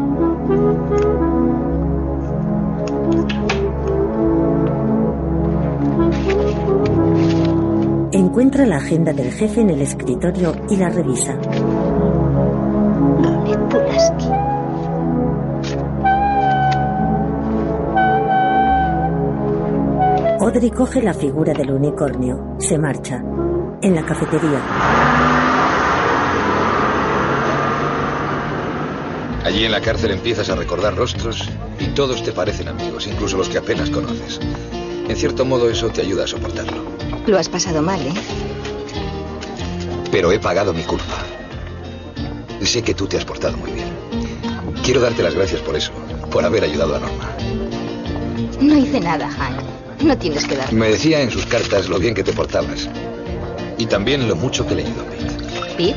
Encuentra 8.30 8.64
la 8.64 8.76
agenda 8.76 9.12
del 9.12 9.32
jefe 9.32 9.60
en 9.60 9.70
el 9.70 9.82
escritorio 9.82 10.54
y 10.70 10.76
la 10.76 10.88
revisa. 10.88 11.36
Audrey 20.38 20.70
coge 20.70 21.02
la 21.02 21.12
figura 21.12 21.52
del 21.52 21.72
unicornio. 21.72 22.54
Se 22.60 22.78
marcha. 22.78 23.20
En 23.82 23.96
la 23.96 24.06
cafetería. 24.06 24.62
Allí 29.44 29.64
en 29.64 29.72
la 29.72 29.80
cárcel 29.80 30.12
empiezas 30.12 30.48
a 30.50 30.54
recordar 30.54 30.94
rostros 30.94 31.50
y 31.80 31.88
todos 31.94 32.22
te 32.22 32.30
parecen 32.30 32.68
amigos, 32.68 33.08
incluso 33.08 33.36
los 33.36 33.48
que 33.48 33.58
apenas 33.58 33.90
conoces. 33.90 34.38
En 35.08 35.16
cierto 35.16 35.44
modo 35.44 35.68
eso 35.68 35.88
te 35.88 36.02
ayuda 36.02 36.22
a 36.22 36.28
soportarlo. 36.28 36.89
Lo 37.26 37.38
has 37.38 37.48
pasado 37.48 37.82
mal, 37.82 38.00
¿eh? 38.00 38.12
Pero 40.10 40.32
he 40.32 40.38
pagado 40.38 40.72
mi 40.72 40.82
culpa. 40.82 41.24
Sé 42.62 42.82
que 42.82 42.94
tú 42.94 43.06
te 43.06 43.16
has 43.16 43.24
portado 43.24 43.56
muy 43.56 43.70
bien. 43.72 43.88
Quiero 44.84 45.00
darte 45.00 45.22
las 45.22 45.34
gracias 45.34 45.60
por 45.60 45.76
eso, 45.76 45.92
por 46.30 46.44
haber 46.44 46.64
ayudado 46.64 46.96
a 46.96 46.98
Norma. 46.98 47.30
No 48.60 48.76
hice 48.76 49.00
nada, 49.00 49.30
Hank. 49.30 49.60
No 50.02 50.16
tienes 50.16 50.46
que 50.46 50.56
dar. 50.56 50.72
Me 50.72 50.88
decía 50.88 51.20
en 51.20 51.30
sus 51.30 51.46
cartas 51.46 51.88
lo 51.88 51.98
bien 51.98 52.14
que 52.14 52.24
te 52.24 52.32
portabas. 52.32 52.88
Y 53.78 53.86
también 53.86 54.28
lo 54.28 54.36
mucho 54.36 54.66
que 54.66 54.74
le 54.74 54.82
ayudó 54.86 55.02
a 55.02 55.04
Pete. 55.04 55.34
¿Pete? 55.76 55.92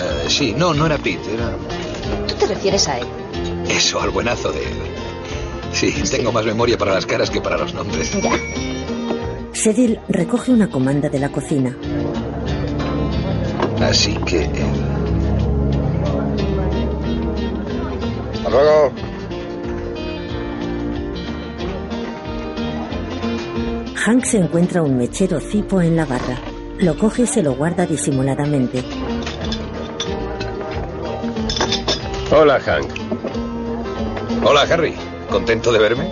Eh, 0.00 0.24
sí, 0.28 0.54
no, 0.56 0.74
no 0.74 0.86
era 0.86 0.98
Pete, 0.98 1.34
era 1.34 1.52
Tú 2.26 2.34
te 2.34 2.46
refieres 2.46 2.88
a 2.88 2.98
él. 2.98 3.06
eso, 3.68 4.00
al 4.00 4.10
buenazo 4.10 4.50
de 4.52 4.62
él. 4.64 4.72
Sí, 5.72 5.92
tengo 6.10 6.30
más 6.32 6.44
memoria 6.44 6.78
para 6.78 6.94
las 6.94 7.04
caras 7.06 7.30
que 7.30 7.40
para 7.40 7.58
los 7.58 7.74
nombres. 7.74 8.10
Ya. 8.22 8.38
Cyril 9.54 10.00
recoge 10.08 10.50
una 10.50 10.68
comanda 10.68 11.08
de 11.08 11.18
la 11.20 11.28
cocina. 11.30 11.76
Así 13.80 14.14
que 14.26 14.44
él. 14.44 14.50
Hasta 18.34 18.50
luego. 18.50 18.92
Hank 23.94 24.24
se 24.24 24.38
encuentra 24.38 24.82
un 24.82 24.98
mechero 24.98 25.40
cipo 25.40 25.80
en 25.80 25.96
la 25.96 26.04
barra. 26.04 26.36
Lo 26.78 26.98
coge 26.98 27.22
y 27.22 27.26
se 27.26 27.42
lo 27.42 27.54
guarda 27.54 27.86
disimuladamente. 27.86 28.82
Hola, 32.32 32.58
Hank. 32.58 32.90
Hola, 34.44 34.62
Harry. 34.62 34.94
¿Contento 35.30 35.72
de 35.72 35.78
verme? 35.78 36.10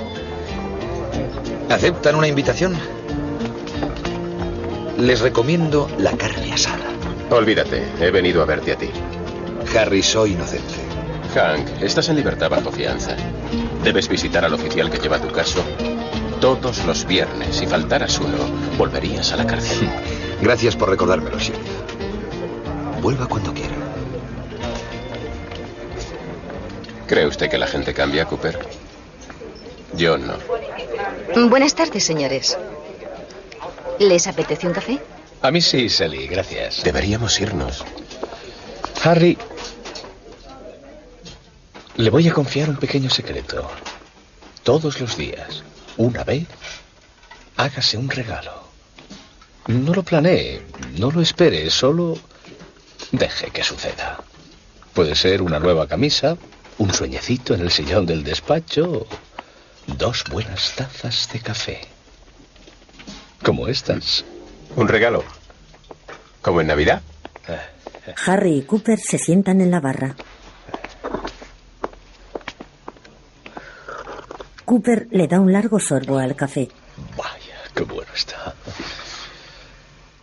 ¿Aceptan 1.69 2.15
una 2.15 2.29
invitación? 2.29 2.75
Les 5.03 5.21
recomiendo 5.21 5.91
la 5.99 6.13
carne 6.13 6.53
asada. 6.53 6.85
Olvídate, 7.31 7.83
he 8.01 8.13
venido 8.13 8.41
a 8.41 8.45
verte 8.45 8.71
a 8.71 8.77
ti. 8.77 8.89
Harry, 9.77 10.01
soy 10.01 10.35
inocente. 10.35 10.75
Hank, 11.35 11.83
estás 11.83 12.09
en 12.09 12.15
libertad 12.15 12.49
bajo 12.49 12.71
fianza. 12.71 13.17
Debes 13.83 14.07
visitar 14.09 14.45
al 14.45 14.55
oficial 14.55 14.93
que 14.93 14.99
lleva 14.99 15.19
tu 15.19 15.33
caso 15.33 15.65
todos 16.41 16.85
los 16.85 17.05
viernes. 17.05 17.57
Si 17.57 17.67
faltaras 17.67 18.21
uno, 18.21 18.39
volverías 18.79 19.33
a 19.33 19.39
la 19.39 19.45
cárcel. 19.45 19.91
Gracias 20.41 20.77
por 20.77 20.89
recordármelo, 20.89 21.37
Sheriff. 21.37 21.59
Vuelva 23.01 23.27
cuando 23.27 23.53
quiera. 23.53 23.75
¿Cree 27.09 27.27
usted 27.27 27.51
que 27.51 27.59
la 27.59 27.67
gente 27.67 27.93
cambia, 27.93 28.27
Cooper? 28.27 28.57
Yo 29.97 30.17
no. 30.17 30.35
Buenas 31.49 31.75
tardes, 31.75 32.05
señores. 32.05 32.57
¿Les 34.03 34.27
apetece 34.27 34.67
un 34.67 34.73
café? 34.73 34.99
A 35.43 35.53
mí 35.53 35.61
sí, 35.61 35.89
Sally, 35.89 36.27
gracias. 36.27 36.83
Deberíamos 36.83 37.41
irnos. 37.41 37.85
Harry, 39.05 39.39
le 41.97 42.11
voy 42.11 42.27
a 42.27 42.33
confiar 42.33 42.69
un 42.69 42.79
pequeño 42.79 43.09
secreto. 43.09 43.71
Todos 44.65 45.01
los 45.01 45.17
días, 45.17 45.63
una 45.97 46.25
vez, 46.25 46.49
hágase 47.57 47.97
un 47.97 48.11
regalo. 48.11 48.65
No 49.69 49.95
lo 49.95 50.03
planee, 50.03 50.63
no 50.99 51.13
lo 51.13 51.21
espere, 51.21 51.71
solo 51.71 52.19
deje 53.13 53.53
que 53.53 53.63
suceda. 53.63 54.19
Puede 54.95 55.15
ser 55.15 55.43
una 55.43 55.61
nueva 55.61 55.87
camisa, 55.87 56.37
un 56.79 56.93
sueñecito 56.93 57.55
en 57.55 57.61
el 57.61 57.71
sillón 57.71 58.07
del 58.07 58.25
despacho, 58.25 58.91
o 58.91 59.07
dos 59.87 60.25
buenas 60.29 60.73
tazas 60.75 61.29
de 61.33 61.39
café. 61.39 61.92
Como 63.45 63.69
estas. 63.69 64.25
¿Un 64.77 64.89
regalo? 64.89 65.25
¿Como 66.41 66.61
en 66.61 66.67
Navidad? 66.69 67.03
Harry 68.27 68.59
y 68.59 68.63
Cooper 68.63 68.99
se 68.99 69.19
sientan 69.19 69.61
en 69.61 69.71
la 69.71 69.81
barra. 69.81 70.15
Cooper 74.65 75.09
le 75.11 75.27
da 75.29 75.41
un 75.41 75.53
largo 75.53 75.79
sorbo 75.79 76.19
al 76.19 76.35
café. 76.35 76.69
Vaya, 77.17 77.57
qué 77.75 77.83
bueno 77.85 78.11
está. 78.15 78.55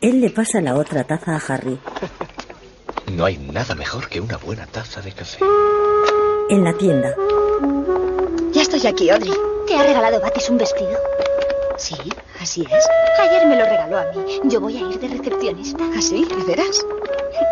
Él 0.01 0.21
le 0.21 0.29
pasa 0.29 0.61
la 0.61 0.75
otra 0.75 1.03
taza 1.03 1.35
a 1.35 1.41
Harry. 1.53 1.77
No 3.11 3.25
hay 3.25 3.37
nada 3.37 3.75
mejor 3.75 4.07
que 4.07 4.21
una 4.21 4.37
buena 4.37 4.65
taza 4.65 5.01
de 5.01 5.11
café. 5.11 5.39
En 6.49 6.63
la 6.63 6.73
tienda, 6.73 7.13
Ya 8.53 8.61
estoy 8.63 8.85
aquí, 8.87 9.09
Audrey. 9.09 9.33
¿Te 9.67 9.75
ha 9.75 9.83
regalado 9.83 10.19
Bates 10.21 10.49
un 10.49 10.57
vestido? 10.57 10.97
Sí, 11.77 11.95
así 12.39 12.61
es. 12.61 12.87
Ayer 13.19 13.47
me 13.47 13.55
lo 13.55 13.65
regaló 13.65 13.97
a 13.97 14.05
mí. 14.11 14.39
Yo 14.45 14.59
voy 14.59 14.77
a 14.77 14.81
ir 14.81 14.99
de 14.99 15.07
recepcionista. 15.07 15.83
¿Así? 15.97 16.25
¿De 16.25 16.43
veras? 16.45 16.85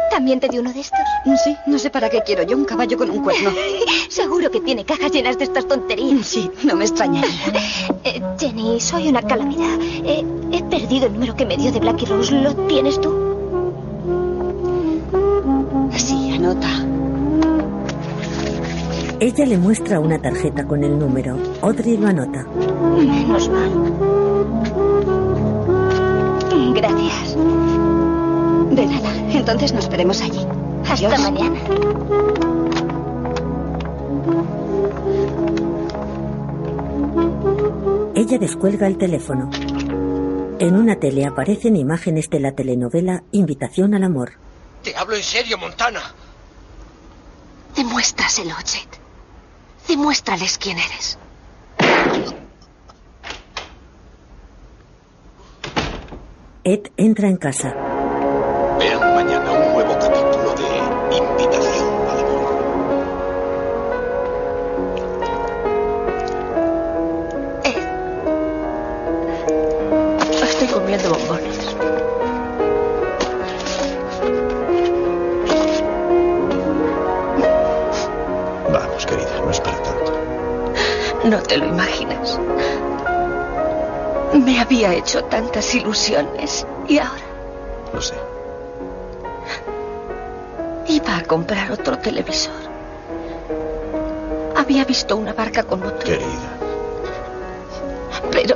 ¿También 0.10 0.40
te 0.40 0.48
dio 0.48 0.62
uno 0.62 0.74
de 0.74 0.80
estos? 0.80 1.00
Sí, 1.44 1.56
no 1.68 1.78
sé 1.78 1.90
para 1.90 2.10
qué 2.10 2.22
quiero 2.24 2.44
yo 2.44 2.58
un 2.58 2.66
caballo 2.66 2.98
con 2.98 3.10
un 3.10 3.24
cuerno. 3.24 3.52
Seguro 4.10 4.50
que 4.50 4.62
tiene 4.62 4.86
cajas 4.86 5.12
llenas 5.12 5.38
de 5.38 5.44
estas 5.44 5.68
tonterías. 5.68 6.26
Sí, 6.26 6.50
no 6.64 6.76
me 6.76 6.86
extrañaría. 6.86 7.32
Eh, 8.04 8.22
Jenny, 8.40 8.80
soy 8.80 9.10
una 9.10 9.22
calamidad. 9.22 9.78
Eh, 9.82 10.26
he 10.54 10.64
perdido 10.64 11.08
el 11.08 11.14
número 11.14 11.36
que 11.36 11.46
me 11.46 11.58
dio 11.58 11.74
de 11.74 11.80
Blackie 11.82 12.06
Rose. 12.06 12.34
¿Lo 12.34 12.56
tienes 12.68 13.02
tú? 13.02 13.14
Sí, 15.98 16.32
anota. 16.34 16.68
ella 19.20 19.46
le 19.46 19.58
muestra 19.58 20.00
una 20.00 20.20
tarjeta 20.20 20.66
con 20.66 20.84
el 20.86 20.98
número. 20.98 21.38
Audrey 21.62 21.98
lo 21.98 22.08
anota. 22.08 22.46
Menos 22.98 23.50
mal. 23.50 24.27
De 28.78 28.86
nada. 28.86 29.12
Entonces 29.32 29.74
nos 29.74 29.90
veremos 29.90 30.22
allí. 30.22 30.46
Hasta 30.88 31.08
Adiós. 31.08 31.20
mañana. 31.20 31.60
Ella 38.14 38.38
descuelga 38.38 38.86
el 38.86 39.00
teléfono. 39.00 39.50
En 40.60 40.76
una 40.76 41.00
tele 41.00 41.26
aparecen 41.26 41.76
imágenes 41.76 42.30
de 42.30 42.40
la 42.40 42.52
telenovela 42.52 43.24
Invitación 43.32 43.96
al 43.96 44.04
Amor. 44.04 44.34
Te 44.84 44.96
hablo 44.96 45.16
en 45.16 45.24
serio, 45.24 45.58
Montana. 45.58 46.02
Demuéstraselo, 47.76 48.54
Jet. 48.64 49.00
Demuéstrales 49.88 50.60
quién 50.60 50.78
eres. 50.78 51.18
Ed 56.64 56.92
entra 56.96 57.28
en 57.28 57.38
casa. 57.38 57.87
Vean 58.80 59.16
mañana 59.16 59.52
un 59.52 59.74
nuevo 59.74 59.98
capítulo 60.00 60.54
de 60.54 61.18
Invitación 61.18 62.08
al 62.10 62.20
Amor. 62.20 62.48
Estoy 70.44 70.68
comiendo 70.68 71.10
bombones. 71.10 71.76
Vamos, 78.72 79.06
querida, 79.06 79.42
no 79.44 79.52
es 79.52 79.60
para 79.60 79.78
tanto. 79.82 80.14
No 81.24 81.42
te 81.42 81.58
lo 81.58 81.66
imaginas. 81.66 82.40
Me 84.34 84.60
había 84.60 84.94
hecho 84.94 85.24
tantas 85.26 85.74
ilusiones 85.74 86.68
y 86.88 87.00
ahora 87.00 87.24
Lo 87.94 88.02
sé. 88.02 88.37
A 91.18 91.24
comprar 91.24 91.72
otro 91.72 91.98
televisor. 91.98 92.54
Había 94.56 94.86
visto 94.86 95.16
una 95.18 95.34
barca 95.34 95.64
con 95.64 95.80
motor, 95.80 96.04
Querida. 96.04 96.58
pero 98.32 98.56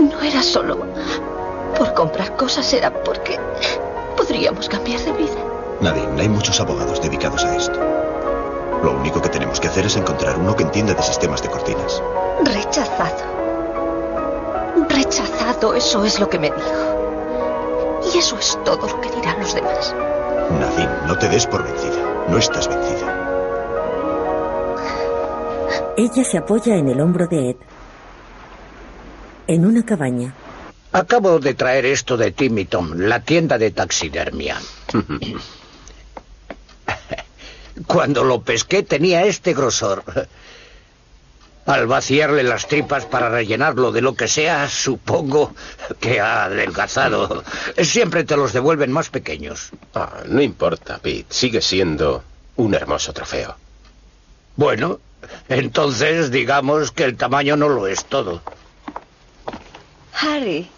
no 0.00 0.20
era 0.20 0.42
solo 0.42 0.78
por 1.76 1.94
comprar 1.94 2.36
cosas, 2.36 2.72
era 2.72 2.90
porque 2.90 3.38
podríamos 4.16 4.68
cambiar 4.68 5.00
de 5.00 5.12
vida. 5.12 5.36
Nadine, 5.80 6.22
hay 6.22 6.28
muchos 6.28 6.58
abogados 6.60 7.00
dedicados 7.00 7.44
a 7.44 7.56
esto. 7.56 7.78
Lo 8.82 8.92
único 8.92 9.20
que 9.20 9.28
tenemos 9.28 9.60
que 9.60 9.68
hacer 9.68 9.86
es 9.86 9.96
encontrar 9.96 10.38
uno 10.38 10.56
que 10.56 10.62
entienda 10.62 10.94
de 10.94 11.02
sistemas 11.02 11.42
de 11.42 11.50
cortinas. 11.50 12.02
Rechazado. 12.44 13.36
Rechazado, 14.88 15.74
eso 15.74 16.04
es 16.04 16.18
lo 16.18 16.28
que 16.28 16.38
me 16.38 16.50
dijo. 16.50 18.10
Y 18.14 18.18
eso 18.18 18.36
es 18.38 18.58
todo 18.64 18.86
lo 18.86 19.00
que 19.00 19.10
dirán 19.10 19.40
los 19.40 19.54
demás. 19.54 19.94
Nadine, 20.50 21.06
no 21.06 21.18
te 21.18 21.28
des 21.28 21.46
por 21.46 21.64
vencida. 21.64 22.26
No 22.28 22.38
estás 22.38 22.68
vencida. 22.68 23.22
Ella 25.96 26.24
se 26.24 26.38
apoya 26.38 26.76
en 26.76 26.88
el 26.88 27.00
hombro 27.00 27.26
de 27.26 27.50
Ed. 27.50 27.56
En 29.46 29.64
una 29.64 29.84
cabaña, 29.84 30.34
Acabo 30.96 31.40
de 31.40 31.52
traer 31.52 31.84
esto 31.84 32.16
de 32.16 32.30
Timmy 32.30 32.64
Tom, 32.64 32.94
la 32.96 33.20
tienda 33.20 33.58
de 33.58 33.70
taxidermia. 33.70 34.56
Cuando 37.86 38.24
lo 38.24 38.40
pesqué 38.40 38.82
tenía 38.82 39.26
este 39.26 39.52
grosor. 39.52 40.02
Al 41.66 41.86
vaciarle 41.88 42.44
las 42.44 42.68
tripas 42.68 43.06
para 43.06 43.28
rellenarlo 43.28 43.90
de 43.90 44.00
lo 44.00 44.14
que 44.14 44.28
sea, 44.28 44.68
supongo 44.68 45.52
que 45.98 46.20
ha 46.20 46.44
adelgazado. 46.44 47.42
Siempre 47.82 48.22
te 48.22 48.36
los 48.36 48.52
devuelven 48.52 48.92
más 48.92 49.10
pequeños. 49.10 49.70
Ah, 49.94 50.22
no 50.26 50.40
importa, 50.40 50.98
Pete. 50.98 51.26
Sigue 51.28 51.60
siendo 51.60 52.22
un 52.54 52.74
hermoso 52.74 53.12
trofeo. 53.12 53.56
Bueno, 54.54 55.00
entonces 55.48 56.30
digamos 56.30 56.92
que 56.92 57.04
el 57.04 57.16
tamaño 57.16 57.56
no 57.56 57.68
lo 57.68 57.88
es 57.88 58.04
todo. 58.04 58.42
Harry, 60.20 60.68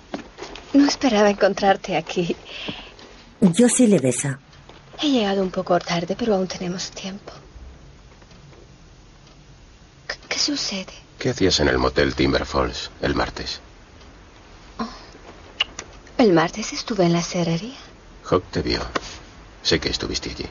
no 0.72 0.86
esperaba 0.86 1.30
encontrarte 1.30 1.96
aquí. 1.96 2.34
Josie 3.40 3.88
le 3.88 3.98
besa. 3.98 4.38
He 5.00 5.10
llegado 5.10 5.42
un 5.42 5.50
poco 5.50 5.78
tarde, 5.78 6.16
pero 6.18 6.34
aún 6.34 6.48
tenemos 6.48 6.90
tiempo. 6.90 7.32
¿Qué, 10.38 10.44
sucede? 10.44 10.92
¿Qué 11.18 11.30
hacías 11.30 11.58
en 11.58 11.66
el 11.66 11.78
motel 11.78 12.14
Timber 12.14 12.46
Falls 12.46 12.92
el 13.02 13.16
martes? 13.16 13.60
El 16.16 16.32
martes 16.32 16.72
estuve 16.72 17.06
en 17.06 17.12
la 17.12 17.22
serrería. 17.22 17.76
Hawk 18.30 18.44
te 18.52 18.62
vio. 18.62 18.80
Sé 19.64 19.80
que 19.80 19.88
estuviste 19.88 20.30
allí. 20.30 20.46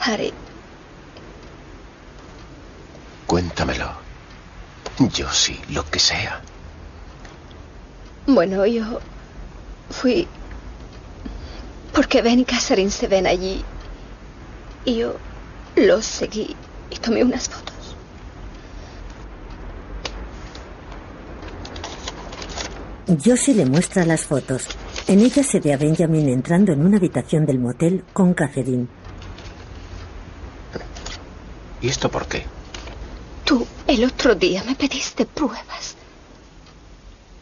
Harry, 0.00 0.32
Cuéntamelo. 3.28 3.92
Yo 5.14 5.32
sí, 5.32 5.60
lo 5.70 5.88
que 5.88 6.00
sea. 6.00 6.42
bueno, 8.26 8.66
yo 8.66 8.98
fui 9.88 10.26
porque 11.92 12.22
Ben 12.22 12.40
y 12.40 12.44
Catherine 12.44 12.90
se 12.90 13.06
ven 13.06 13.28
allí. 13.28 13.64
Y 14.84 14.96
yo 14.96 15.27
los 15.76 16.04
seguí 16.04 16.56
y 16.90 16.96
tomé 16.96 17.22
unas 17.22 17.48
fotos. 17.48 17.74
Josie 23.24 23.54
le 23.54 23.64
muestra 23.64 24.04
las 24.04 24.26
fotos. 24.26 24.66
En 25.06 25.20
ellas 25.20 25.46
se 25.46 25.60
ve 25.60 25.72
a 25.72 25.78
Benjamin 25.78 26.28
entrando 26.28 26.72
en 26.72 26.84
una 26.84 26.98
habitación 26.98 27.46
del 27.46 27.58
motel 27.58 28.04
con 28.12 28.34
Catherine. 28.34 28.86
¿Y 31.80 31.88
esto 31.88 32.10
por 32.10 32.26
qué? 32.26 32.44
Tú 33.44 33.66
el 33.86 34.04
otro 34.04 34.34
día 34.34 34.62
me 34.64 34.74
pediste 34.74 35.24
pruebas. 35.24 35.96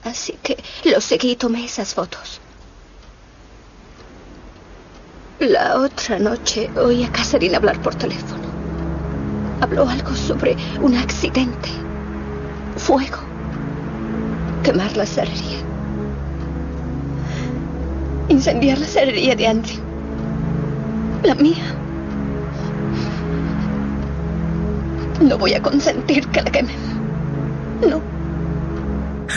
Así 0.05 0.39
que 0.41 0.57
lo 0.85 1.01
seguí 1.01 1.33
y 1.33 1.37
tomé 1.37 1.65
esas 1.65 1.95
fotos. 1.95 2.41
La 5.49 5.77
otra 5.77 6.19
noche 6.19 6.69
oí 6.77 7.05
a 7.05 7.13
Catherine 7.13 7.55
hablar 7.55 7.81
por 7.81 7.95
teléfono. 7.95 8.43
Habló 9.61 9.89
algo 9.89 10.13
sobre 10.17 10.57
un 10.83 10.97
accidente. 10.97 11.69
Fuego. 12.77 13.19
Quemar 14.65 14.97
la 14.97 15.07
serrería. 15.07 15.61
Incendiar 18.29 18.79
la 18.79 18.87
serrería 18.87 19.37
de 19.37 19.47
Andrew. 19.47 19.79
La 21.23 21.37
mía. 21.37 21.63
No 25.21 25.39
voy 25.39 25.55
a 25.55 25.63
consentir 25.63 26.27
que 26.27 26.43
la 26.43 26.51
quemen. 26.51 26.77
No. 27.89 28.01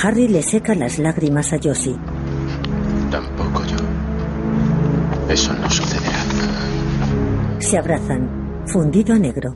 Harry 0.01 0.27
le 0.27 0.41
seca 0.41 0.73
las 0.73 0.97
lágrimas 0.97 1.53
a 1.53 1.59
Josie. 1.61 1.97
Tampoco 3.11 3.63
yo. 3.65 3.98
Eso 5.29 5.53
no 5.53 5.69
sucederá. 5.69 6.23
Se 7.59 7.77
abrazan, 7.77 8.63
fundido 8.65 9.13
a 9.13 9.19
negro. 9.19 9.55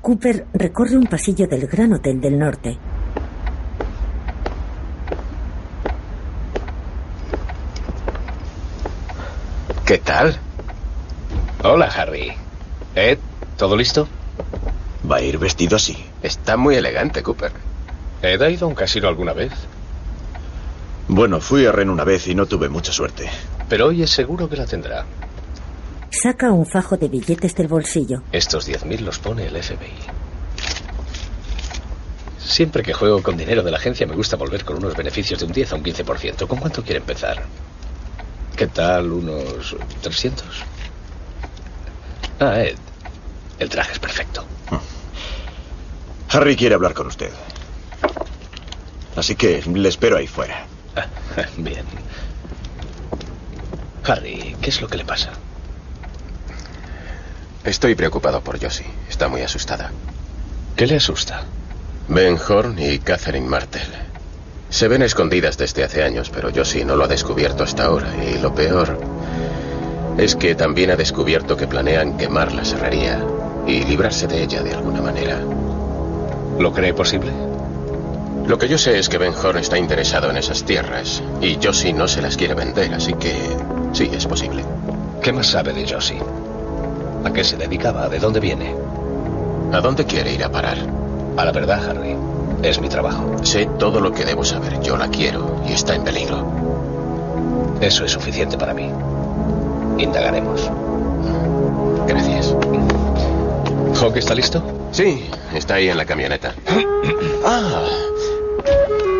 Cooper 0.00 0.46
recorre 0.52 0.96
un 0.96 1.06
pasillo 1.06 1.48
del 1.48 1.66
Gran 1.66 1.92
Hotel 1.94 2.20
del 2.20 2.38
Norte. 2.38 2.78
¿Qué 9.84 9.98
tal? 9.98 10.36
Hola, 11.64 11.86
Harry. 11.86 12.32
Ed, 12.94 13.18
¿todo 13.56 13.76
listo? 13.76 14.06
¿Va 15.10 15.16
a 15.16 15.22
ir 15.22 15.38
vestido 15.38 15.74
así? 15.74 15.96
Está 16.22 16.56
muy 16.56 16.76
elegante, 16.76 17.24
Cooper. 17.24 17.50
¿Ed 18.22 18.40
ha 18.40 18.50
ido 18.50 18.66
a 18.66 18.68
un 18.68 18.76
casino 18.76 19.08
alguna 19.08 19.32
vez? 19.32 19.52
Bueno, 21.08 21.40
fui 21.40 21.64
a 21.66 21.72
Ren 21.72 21.90
una 21.90 22.04
vez 22.04 22.26
y 22.26 22.34
no 22.34 22.46
tuve 22.46 22.68
mucha 22.68 22.92
suerte. 22.92 23.28
Pero 23.68 23.86
hoy 23.86 24.02
es 24.02 24.10
seguro 24.10 24.48
que 24.48 24.56
la 24.56 24.66
tendrá. 24.66 25.04
Saca 26.10 26.50
un 26.50 26.66
fajo 26.66 26.96
de 26.96 27.08
billetes 27.08 27.54
del 27.54 27.68
bolsillo. 27.68 28.22
Estos 28.32 28.68
10.000 28.68 29.00
los 29.00 29.18
pone 29.18 29.46
el 29.46 29.62
FBI. 29.62 29.92
Siempre 32.38 32.82
que 32.82 32.92
juego 32.92 33.22
con 33.22 33.36
dinero 33.36 33.62
de 33.62 33.70
la 33.70 33.76
agencia 33.76 34.06
me 34.06 34.14
gusta 34.14 34.36
volver 34.36 34.64
con 34.64 34.76
unos 34.76 34.96
beneficios 34.96 35.38
de 35.40 35.46
un 35.46 35.52
10 35.52 35.72
a 35.72 35.76
un 35.76 35.82
15%. 35.84 36.46
¿Con 36.46 36.58
cuánto 36.58 36.82
quiere 36.82 37.00
empezar? 37.00 37.42
¿Qué 38.56 38.66
tal? 38.68 39.12
¿Unos 39.12 39.76
300? 40.00 40.46
Ah, 42.40 42.60
Ed. 42.62 42.76
El 43.58 43.68
traje 43.68 43.92
es 43.92 43.98
perfecto. 43.98 44.44
Harry 46.30 46.56
quiere 46.56 46.74
hablar 46.74 46.94
con 46.94 47.06
usted. 47.06 47.30
Así 49.16 49.34
que 49.36 49.62
le 49.62 49.88
espero 49.88 50.16
ahí 50.16 50.26
fuera. 50.26 50.66
Bien. 51.56 51.84
Harry, 54.04 54.56
¿qué 54.60 54.70
es 54.70 54.80
lo 54.80 54.88
que 54.88 54.96
le 54.96 55.04
pasa? 55.04 55.30
Estoy 57.64 57.94
preocupado 57.94 58.40
por 58.40 58.62
Josie. 58.62 58.86
Está 59.08 59.28
muy 59.28 59.42
asustada. 59.42 59.90
¿Qué 60.76 60.86
le 60.86 60.96
asusta? 60.96 61.42
Ben 62.08 62.38
Horn 62.38 62.78
y 62.78 63.00
Catherine 63.00 63.48
Martel. 63.48 63.88
Se 64.68 64.88
ven 64.88 65.02
escondidas 65.02 65.58
desde 65.58 65.84
hace 65.84 66.02
años, 66.04 66.30
pero 66.30 66.50
Josie 66.54 66.84
no 66.84 66.96
lo 66.96 67.04
ha 67.04 67.08
descubierto 67.08 67.64
hasta 67.64 67.86
ahora. 67.86 68.12
Y 68.24 68.38
lo 68.38 68.54
peor 68.54 69.00
es 70.18 70.36
que 70.36 70.54
también 70.54 70.90
ha 70.90 70.96
descubierto 70.96 71.56
que 71.56 71.66
planean 71.66 72.16
quemar 72.16 72.52
la 72.52 72.64
serrería 72.64 73.24
y 73.66 73.84
librarse 73.84 74.26
de 74.26 74.42
ella 74.42 74.62
de 74.62 74.74
alguna 74.74 75.02
manera. 75.02 75.40
¿Lo 76.58 76.72
cree 76.72 76.94
posible? 76.94 77.32
Lo 78.46 78.58
que 78.58 78.68
yo 78.68 78.78
sé 78.78 78.96
es 78.98 79.08
que 79.08 79.18
Ben 79.18 79.34
Horn 79.34 79.58
está 79.58 79.76
interesado 79.76 80.30
en 80.30 80.36
esas 80.36 80.62
tierras 80.62 81.20
y 81.40 81.58
Josie 81.60 81.92
no 81.92 82.06
se 82.06 82.22
las 82.22 82.36
quiere 82.36 82.54
vender, 82.54 82.94
así 82.94 83.12
que 83.14 83.34
sí, 83.92 84.08
es 84.12 84.24
posible. 84.26 84.64
¿Qué 85.20 85.32
más 85.32 85.48
sabe 85.48 85.72
de 85.72 85.88
Josie? 85.88 86.22
¿A 87.24 87.32
qué 87.32 87.42
se 87.42 87.56
dedicaba? 87.56 88.08
¿De 88.08 88.20
dónde 88.20 88.38
viene? 88.38 88.72
¿A 89.72 89.80
dónde 89.80 90.04
quiere 90.04 90.32
ir 90.32 90.44
a 90.44 90.52
parar? 90.52 90.78
A 91.36 91.44
la 91.44 91.50
verdad, 91.50 91.90
Harry. 91.90 92.16
Es 92.62 92.80
mi 92.80 92.88
trabajo. 92.88 93.36
Sé 93.42 93.66
todo 93.78 94.00
lo 94.00 94.12
que 94.12 94.24
debo 94.24 94.44
saber. 94.44 94.80
Yo 94.80 94.96
la 94.96 95.08
quiero 95.08 95.62
y 95.68 95.72
está 95.72 95.96
en 95.96 96.04
peligro. 96.04 96.46
Eso 97.80 98.04
es 98.04 98.12
suficiente 98.12 98.56
para 98.56 98.74
mí. 98.74 98.88
Indagaremos. 99.98 100.70
Gracias. 102.06 102.54
¿Hawk 104.00 104.16
está 104.16 104.34
listo? 104.36 104.62
Sí, 104.92 105.28
está 105.52 105.74
ahí 105.74 105.88
en 105.88 105.96
la 105.96 106.04
camioneta. 106.04 106.54
ah, 107.44 107.82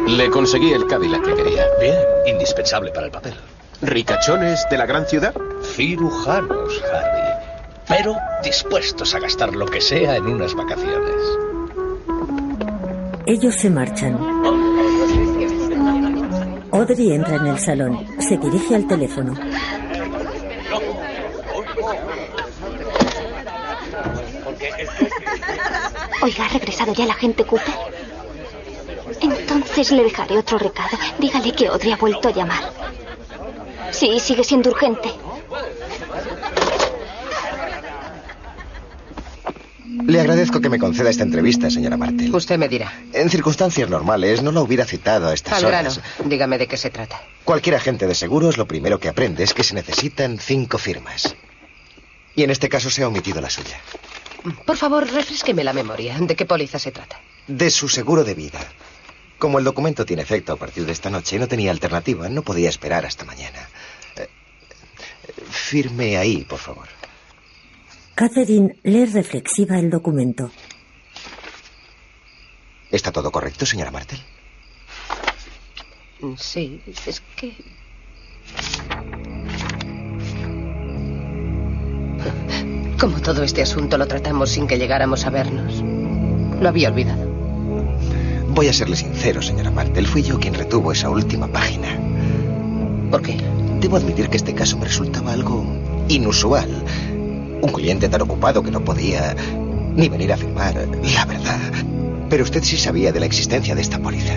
le 0.07 0.31
conseguí 0.31 0.73
el 0.73 0.87
Cadillac 0.87 1.23
que 1.25 1.35
quería. 1.35 1.65
Bien, 1.81 1.99
indispensable 2.27 2.91
para 2.93 3.07
el 3.07 3.13
papel. 3.13 3.35
¿Ricachones 3.83 4.65
de 4.71 4.79
la 4.79 4.87
gran 4.87 5.07
ciudad? 5.07 5.35
Cirujanos, 5.63 6.83
Harry. 6.93 7.27
pero 7.89 8.17
dispuestos 8.43 9.15
a 9.15 9.21
gastar 9.21 9.55
lo 9.55 9.67
que 9.67 9.81
sea 9.81 10.17
en 10.17 10.27
unas 10.27 10.55
vacaciones. 10.55 11.23
Ellos 13.27 13.55
se 13.57 13.71
marchan. 13.71 14.19
Audrey 16.73 17.13
entra 17.13 17.37
en 17.37 17.47
el 17.47 17.59
salón. 17.59 18.07
Se 18.21 18.37
dirige 18.37 18.75
al 18.75 18.87
teléfono. 18.87 19.35
Oiga, 26.23 26.45
¿ha 26.45 26.49
regresado 26.49 26.93
ya 26.95 27.07
la 27.07 27.15
gente 27.15 27.45
Cooper? 27.45 27.86
Entonces 29.77 29.95
le 29.95 30.05
dejaré 30.05 30.39
otro 30.39 30.57
recado. 30.57 30.97
Dígale 31.19 31.53
que 31.53 31.67
Audrey 31.67 31.93
ha 31.93 31.97
vuelto 31.99 32.29
a 32.29 32.33
llamar. 32.33 32.73
Sí, 33.91 34.19
sigue 34.21 34.43
siendo 34.43 34.71
urgente. 34.71 35.11
Le 40.07 40.19
agradezco 40.19 40.63
que 40.63 40.71
me 40.71 40.79
conceda 40.79 41.11
esta 41.11 41.25
entrevista, 41.25 41.69
señora 41.71 41.99
Martel. 41.99 42.35
Usted 42.35 42.57
me 42.59 42.71
dirá. 42.71 42.91
En 43.13 43.29
circunstancias 43.29 43.91
normales 43.91 44.41
no 44.43 44.51
la 44.51 44.63
hubiera 44.63 44.87
citado 44.87 45.29
a 45.29 45.35
estas 45.35 45.63
Al 45.63 45.69
grano, 45.69 45.91
horas. 45.91 46.01
dígame 46.25 46.57
de 46.57 46.67
qué 46.69 46.79
se 46.79 46.89
trata. 46.89 47.21
Cualquier 47.45 47.75
agente 47.77 48.07
de 48.07 48.15
seguros 48.15 48.57
lo 48.57 48.67
primero 48.67 48.99
que 48.99 49.11
aprende 49.11 49.45
es 49.45 49.53
que 49.53 49.63
se 49.63 49.75
necesitan 49.75 50.39
cinco 50.39 50.79
firmas. 50.79 51.37
Y 52.35 52.45
en 52.45 52.51
este 52.51 52.71
caso 52.71 52.89
se 52.89 53.03
ha 53.03 53.09
omitido 53.09 53.43
la 53.43 53.51
suya. 53.51 53.79
Por 54.65 54.79
favor, 54.79 55.07
refresqueme 55.07 55.63
la 55.65 55.75
memoria. 55.75 56.17
¿De 56.19 56.35
qué 56.35 56.47
póliza 56.47 56.79
se 56.79 56.93
trata? 56.93 57.21
De 57.47 57.69
su 57.69 57.91
seguro 57.91 58.25
de 58.25 58.33
vida. 58.35 58.61
Como 59.39 59.59
el 59.59 59.65
documento 59.65 60.07
tiene 60.07 60.23
efecto 60.23 60.53
a 60.53 60.57
partir 60.57 60.87
de 60.87 60.93
esta 60.93 61.11
noche, 61.11 61.39
no 61.39 61.47
tenía 61.47 61.71
alternativa, 61.71 62.29
no 62.29 62.43
podía 62.43 62.71
esperar 62.71 63.05
hasta 63.05 63.25
mañana. 63.25 63.69
Eh, 64.17 64.29
firme 65.51 66.17
ahí, 66.17 66.45
por 66.45 66.59
favor. 66.59 66.89
Catherine 68.15 68.77
lee 68.83 69.05
reflexiva 69.05 69.79
el 69.79 69.91
documento. 69.91 70.51
¿Está 72.91 73.13
todo 73.13 73.31
correcto, 73.31 73.67
señora 73.67 73.91
Martel? 73.91 74.21
Sí, 76.39 76.81
es 76.87 77.23
que... 77.37 77.53
Como 82.99 83.21
todo 83.21 83.43
este 83.43 83.61
asunto 83.61 83.99
lo 83.99 84.07
tratamos 84.07 84.49
sin 84.49 84.67
que 84.67 84.79
llegáramos 84.79 85.27
a 85.27 85.31
vernos. 85.31 85.83
Lo 86.63 86.69
había 86.71 86.89
olvidado. 86.89 87.26
Voy 88.57 88.69
a 88.69 88.73
serle 88.73 88.97
sincero, 88.97 89.43
señora 89.43 89.71
Martel. 89.71 90.07
Fui 90.07 90.23
yo 90.23 90.41
quien 90.41 90.55
retuvo 90.55 90.91
esa 90.91 91.11
última 91.11 91.47
página. 91.47 91.89
¿Por 93.11 93.21
qué? 93.21 93.37
Debo 93.83 93.99
admitir 93.99 94.31
que 94.31 94.39
este 94.39 94.55
caso 94.55 94.79
me 94.79 94.87
resultaba 94.87 95.35
algo 95.35 95.63
inusual. 96.09 96.67
Un 97.61 97.71
cliente 97.71 98.09
tan 98.09 98.23
ocupado 98.23 98.63
que 98.63 98.71
no 98.71 98.83
podía 98.83 99.37
ni 99.95 100.09
venir 100.09 100.33
a 100.33 100.39
firmar, 100.39 100.75
la 100.75 101.27
verdad. 101.27 101.61
Pero 102.31 102.45
usted 102.45 102.65
sí 102.65 102.79
sabía 102.79 103.13
de 103.13 103.21
la 103.21 103.27
existencia 103.27 103.75
de 103.75 103.83
esta 103.83 103.99
póliza. 103.99 104.33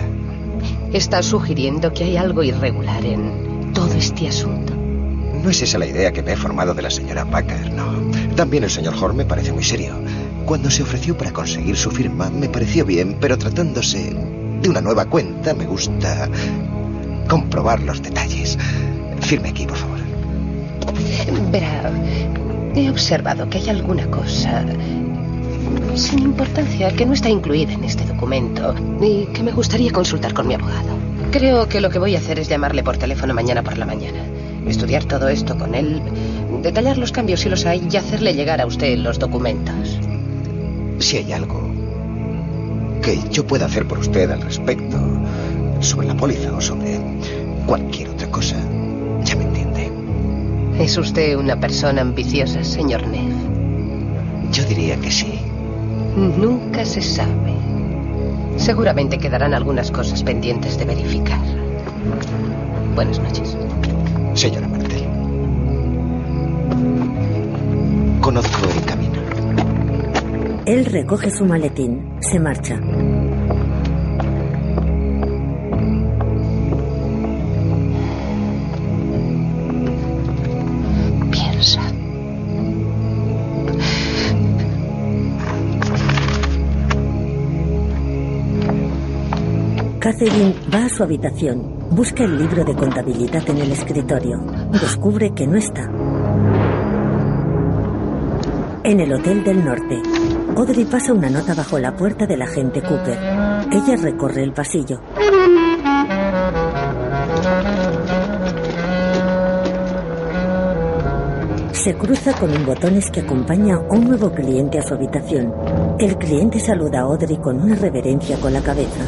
Está 0.92 1.22
sugiriendo 1.22 1.94
que 1.94 2.04
hay 2.04 2.18
algo 2.18 2.42
irregular 2.42 3.02
en 3.06 3.72
todo 3.72 3.94
este 3.94 4.28
asunto. 4.28 4.74
No 5.42 5.48
es 5.48 5.62
esa 5.62 5.78
la 5.78 5.86
idea 5.86 6.12
que 6.12 6.22
me 6.22 6.32
he 6.32 6.36
formado 6.36 6.74
de 6.74 6.82
la 6.82 6.90
señora 6.90 7.24
Packer, 7.24 7.72
no. 7.72 7.94
También 8.36 8.64
el 8.64 8.70
señor 8.70 9.02
Horn 9.02 9.16
me 9.16 9.24
parece 9.24 9.54
muy 9.54 9.64
serio. 9.64 9.94
Cuando 10.50 10.68
se 10.68 10.82
ofreció 10.82 11.16
para 11.16 11.32
conseguir 11.32 11.76
su 11.76 11.92
firma, 11.92 12.28
me 12.28 12.48
pareció 12.48 12.84
bien, 12.84 13.18
pero 13.20 13.38
tratándose 13.38 14.16
de 14.60 14.68
una 14.68 14.80
nueva 14.80 15.04
cuenta, 15.04 15.54
me 15.54 15.64
gusta 15.64 16.28
comprobar 17.28 17.80
los 17.82 18.02
detalles. 18.02 18.58
Firme 19.20 19.50
aquí, 19.50 19.64
por 19.64 19.76
favor. 19.76 20.00
Verá, 21.52 21.92
he 22.74 22.90
observado 22.90 23.48
que 23.48 23.58
hay 23.58 23.68
alguna 23.68 24.10
cosa 24.10 24.64
sin 25.94 26.18
importancia 26.18 26.90
que 26.96 27.06
no 27.06 27.12
está 27.12 27.28
incluida 27.28 27.72
en 27.72 27.84
este 27.84 28.04
documento 28.04 28.74
y 29.00 29.26
que 29.26 29.44
me 29.44 29.52
gustaría 29.52 29.92
consultar 29.92 30.34
con 30.34 30.48
mi 30.48 30.54
abogado. 30.54 30.98
Creo 31.30 31.68
que 31.68 31.80
lo 31.80 31.90
que 31.90 32.00
voy 32.00 32.16
a 32.16 32.18
hacer 32.18 32.40
es 32.40 32.48
llamarle 32.48 32.82
por 32.82 32.98
teléfono 32.98 33.34
mañana 33.34 33.62
por 33.62 33.78
la 33.78 33.86
mañana, 33.86 34.18
estudiar 34.66 35.04
todo 35.04 35.28
esto 35.28 35.56
con 35.56 35.76
él, 35.76 36.02
detallar 36.60 36.98
los 36.98 37.12
cambios 37.12 37.38
si 37.38 37.48
los 37.48 37.66
hay 37.66 37.86
y 37.88 37.96
hacerle 37.96 38.34
llegar 38.34 38.60
a 38.60 38.66
usted 38.66 38.98
los 38.98 39.20
documentos. 39.20 40.09
Si 41.00 41.16
hay 41.16 41.32
algo 41.32 41.62
que 43.02 43.18
yo 43.30 43.46
pueda 43.46 43.64
hacer 43.64 43.88
por 43.88 43.98
usted 43.98 44.30
al 44.30 44.42
respecto, 44.42 44.98
sobre 45.80 46.06
la 46.06 46.14
póliza 46.14 46.54
o 46.54 46.60
sobre 46.60 47.00
cualquier 47.64 48.10
otra 48.10 48.30
cosa, 48.30 48.56
ya 49.24 49.34
me 49.36 49.44
entiende. 49.44 49.90
¿Es 50.78 50.98
usted 50.98 51.36
una 51.36 51.58
persona 51.58 52.02
ambiciosa, 52.02 52.62
señor 52.62 53.06
Neff? 53.06 53.32
Yo 54.52 54.64
diría 54.66 54.96
que 54.96 55.10
sí. 55.10 55.40
Nunca 56.16 56.84
se 56.84 57.00
sabe. 57.00 57.54
Seguramente 58.58 59.16
quedarán 59.16 59.54
algunas 59.54 59.90
cosas 59.90 60.22
pendientes 60.22 60.78
de 60.78 60.84
verificar. 60.84 61.40
Buenas 62.94 63.18
noches. 63.18 63.56
Señora 64.34 64.68
Martel. 64.68 65.06
Conozco 68.20 68.68
el 68.76 68.84
camino. 68.84 69.09
Él 70.66 70.84
recoge 70.84 71.30
su 71.30 71.44
maletín. 71.44 72.16
Se 72.20 72.38
marcha. 72.38 72.78
Piensa. 81.30 81.80
Catherine 89.98 90.54
va 90.72 90.84
a 90.84 90.88
su 90.88 91.02
habitación. 91.02 91.80
Busca 91.90 92.24
el 92.24 92.38
libro 92.38 92.64
de 92.64 92.74
contabilidad 92.74 93.48
en 93.48 93.58
el 93.58 93.72
escritorio. 93.72 94.38
Descubre 94.72 95.32
que 95.34 95.46
no 95.46 95.56
está. 95.56 95.90
En 98.82 98.98
el 98.98 99.12
Hotel 99.12 99.44
del 99.44 99.64
Norte, 99.64 100.00
Audrey 100.56 100.84
pasa 100.84 101.12
una 101.12 101.30
nota 101.30 101.54
bajo 101.54 101.78
la 101.78 101.96
puerta 101.96 102.26
del 102.26 102.42
agente 102.42 102.82
Cooper. 102.82 103.18
Ella 103.72 103.96
recorre 103.96 104.42
el 104.42 104.52
pasillo. 104.52 105.00
Se 111.72 111.94
cruza 111.96 112.34
con 112.34 112.50
un 112.50 112.66
botones 112.66 113.10
que 113.10 113.20
acompaña 113.20 113.76
a 113.76 113.94
un 113.94 114.04
nuevo 114.04 114.30
cliente 114.32 114.78
a 114.78 114.82
su 114.82 114.94
habitación. 114.94 115.52
El 115.98 116.16
cliente 116.18 116.60
saluda 116.60 117.00
a 117.00 117.02
Audrey 117.04 117.38
con 117.38 117.60
una 117.60 117.74
reverencia 117.74 118.36
con 118.38 118.52
la 118.52 118.60
cabeza. 118.60 119.00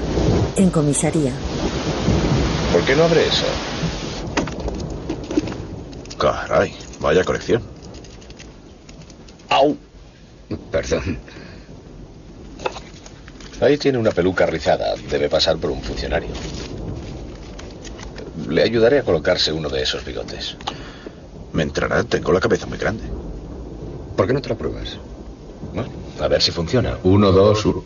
En 0.57 0.71
comisaría, 0.71 1.33
¿Por 2.73 2.83
qué 2.87 2.97
no 2.97 3.05
abre 3.05 3.27
eso? 3.27 3.45
Caray, 6.19 6.73
vaya 7.01 7.23
colección. 7.23 7.61
Perdón. 10.89 11.19
Ahí 13.61 13.79
tiene 13.79 13.99
una 13.99 14.11
peluca 14.11 14.45
rizada. 14.47 14.95
Debe 15.09 15.29
pasar 15.29 15.57
por 15.59 15.71
un 15.71 15.81
funcionario. 15.81 16.31
Le 18.49 18.63
ayudaré 18.63 18.99
a 18.99 19.03
colocarse 19.05 19.53
uno 19.53 19.69
de 19.69 19.83
esos 19.83 20.05
bigotes. 20.05 20.57
Me 21.53 21.63
entrará, 21.63 22.03
tengo 22.03 22.33
la 22.33 22.41
cabeza 22.41 22.67
muy 22.67 22.79
grande. 22.79 23.05
¿Por 24.17 24.27
qué 24.27 24.33
no 24.33 24.43
te 24.43 24.49
lo 24.49 24.57
pruebas? 24.57 24.99
Bueno, 25.73 25.91
a 26.21 26.29
ver 26.29 26.43
si 26.43 26.51
funciona. 26.51 26.99
Uno, 27.05 27.31
dos, 27.31 27.65
uno. 27.65 27.85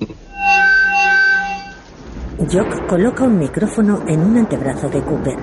Jock 2.38 2.86
coloca 2.86 3.24
un 3.24 3.38
micrófono 3.38 4.04
en 4.08 4.20
un 4.20 4.38
antebrazo 4.38 4.88
de 4.88 5.02
Cooper. 5.02 5.36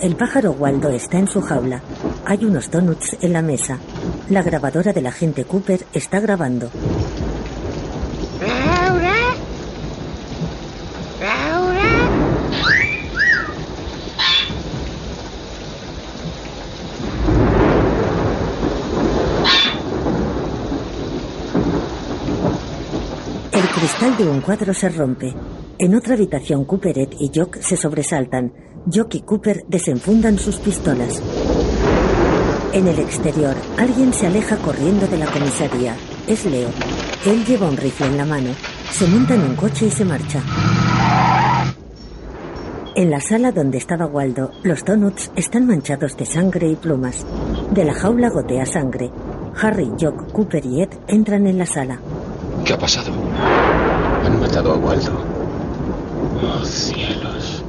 El 0.00 0.16
pájaro 0.16 0.52
Waldo 0.52 0.88
está 0.90 1.18
en 1.18 1.28
su 1.28 1.40
jaula. 1.40 1.82
Hay 2.28 2.44
unos 2.44 2.68
donuts 2.72 3.16
en 3.20 3.32
la 3.32 3.40
mesa. 3.40 3.78
La 4.30 4.42
grabadora 4.42 4.92
del 4.92 5.06
agente 5.06 5.44
Cooper 5.44 5.86
está 5.92 6.18
grabando. 6.18 6.68
Laura. 8.40 9.14
Laura. 11.20 12.10
El 23.52 23.68
cristal 23.68 24.16
de 24.16 24.28
un 24.28 24.40
cuadro 24.40 24.74
se 24.74 24.88
rompe. 24.88 25.32
En 25.78 25.94
otra 25.94 26.14
habitación, 26.14 26.64
Cooperet 26.64 27.14
y 27.20 27.30
Jock 27.32 27.60
se 27.60 27.76
sobresaltan. 27.76 28.52
Jock 28.92 29.14
y 29.14 29.20
Cooper 29.20 29.64
desenfundan 29.68 30.40
sus 30.40 30.56
pistolas. 30.56 31.22
En 32.76 32.86
el 32.86 32.98
exterior, 32.98 33.56
alguien 33.78 34.12
se 34.12 34.26
aleja 34.26 34.58
corriendo 34.58 35.06
de 35.06 35.16
la 35.16 35.24
comisaría. 35.24 35.96
Es 36.26 36.44
Leo. 36.44 36.68
Él 37.24 37.42
lleva 37.46 37.70
un 37.70 37.76
rifle 37.78 38.04
en 38.04 38.18
la 38.18 38.26
mano. 38.26 38.50
Se 38.90 39.06
monta 39.06 39.34
en 39.34 39.44
un 39.44 39.56
coche 39.56 39.86
y 39.86 39.90
se 39.90 40.04
marcha. 40.04 40.42
En 42.94 43.10
la 43.10 43.18
sala 43.18 43.50
donde 43.50 43.78
estaba 43.78 44.04
Waldo, 44.04 44.50
los 44.62 44.84
donuts 44.84 45.30
están 45.36 45.66
manchados 45.66 46.18
de 46.18 46.26
sangre 46.26 46.68
y 46.68 46.76
plumas. 46.76 47.24
De 47.70 47.82
la 47.82 47.94
jaula 47.94 48.28
gotea 48.28 48.66
sangre. 48.66 49.10
Harry, 49.58 49.90
Jock, 49.98 50.30
Cooper 50.32 50.66
y 50.66 50.82
Ed 50.82 50.90
entran 51.08 51.46
en 51.46 51.56
la 51.56 51.64
sala. 51.64 51.98
¿Qué 52.62 52.74
ha 52.74 52.78
pasado? 52.78 53.10
Han 54.22 54.38
matado 54.38 54.74
a 54.74 54.76
Waldo. 54.76 55.12
Oh, 56.42 56.62
cielos. 56.62 57.64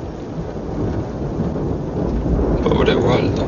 Pobre 2.62 2.94
Waldo. 2.94 3.48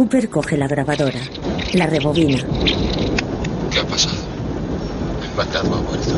Cooper 0.00 0.30
coge 0.30 0.56
la 0.56 0.66
grabadora, 0.66 1.20
la 1.74 1.84
rebobina. 1.84 2.38
¿Qué 3.70 3.80
ha 3.80 3.86
pasado? 3.86 4.16
Han 5.22 5.36
matado 5.36 5.74
a 5.74 5.80
Waldo. 5.80 6.16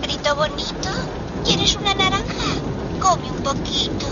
Grito 0.00 0.36
bonito, 0.36 0.90
¿quieres 1.44 1.76
una 1.76 1.92
naranja? 1.92 2.54
Come 3.00 3.30
un 3.32 3.42
poquito. 3.42 4.06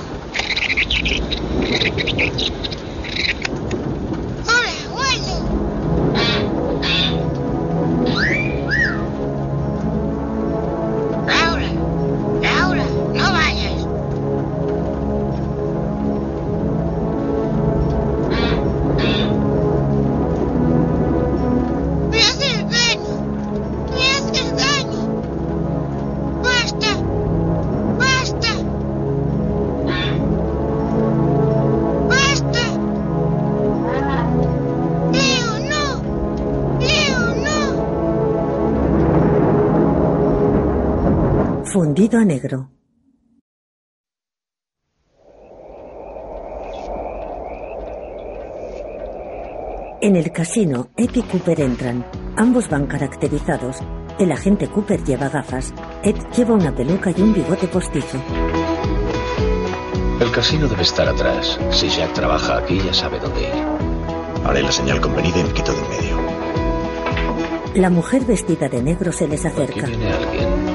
Fundido 41.83 42.21
a 42.21 42.25
negro. 42.25 42.71
En 50.01 50.15
el 50.15 50.31
casino, 50.31 50.91
Ed 50.97 51.11
y 51.13 51.23
Cooper 51.23 51.61
entran. 51.61 52.07
Ambos 52.37 52.69
van 52.69 52.87
caracterizados. 52.87 53.79
El 54.21 54.31
agente 54.31 54.69
Cooper 54.69 55.03
lleva 55.03 55.29
gafas. 55.29 55.75
Ed 56.05 56.15
lleva 56.37 56.55
una 56.55 56.73
peluca 56.73 57.11
y 57.11 57.21
un 57.21 57.35
bigote 57.35 57.67
postizo. 57.67 58.23
El 60.21 60.31
casino 60.31 60.69
debe 60.69 60.83
estar 60.83 61.09
atrás. 61.09 61.59
Si 61.73 61.89
Jack 61.89 62.13
trabaja 62.13 62.59
aquí, 62.59 62.79
ya 62.79 62.95
sabe 62.95 63.19
dónde 63.19 63.41
ir. 63.41 64.45
Haré 64.45 64.63
la 64.63 64.71
señal 64.71 65.01
convenida 65.01 65.41
y 65.41 65.43
me 65.43 65.53
quito 65.53 65.73
de 65.73 65.79
en 65.81 65.89
medio. 65.89 66.17
La 67.75 67.91
mujer 67.91 68.25
vestida 68.25 68.69
de 68.69 68.81
negro 68.81 69.11
se 69.11 69.27
les 69.27 69.45
acerca. 69.45 69.87
Viene 69.87 70.13
alguien. 70.13 70.72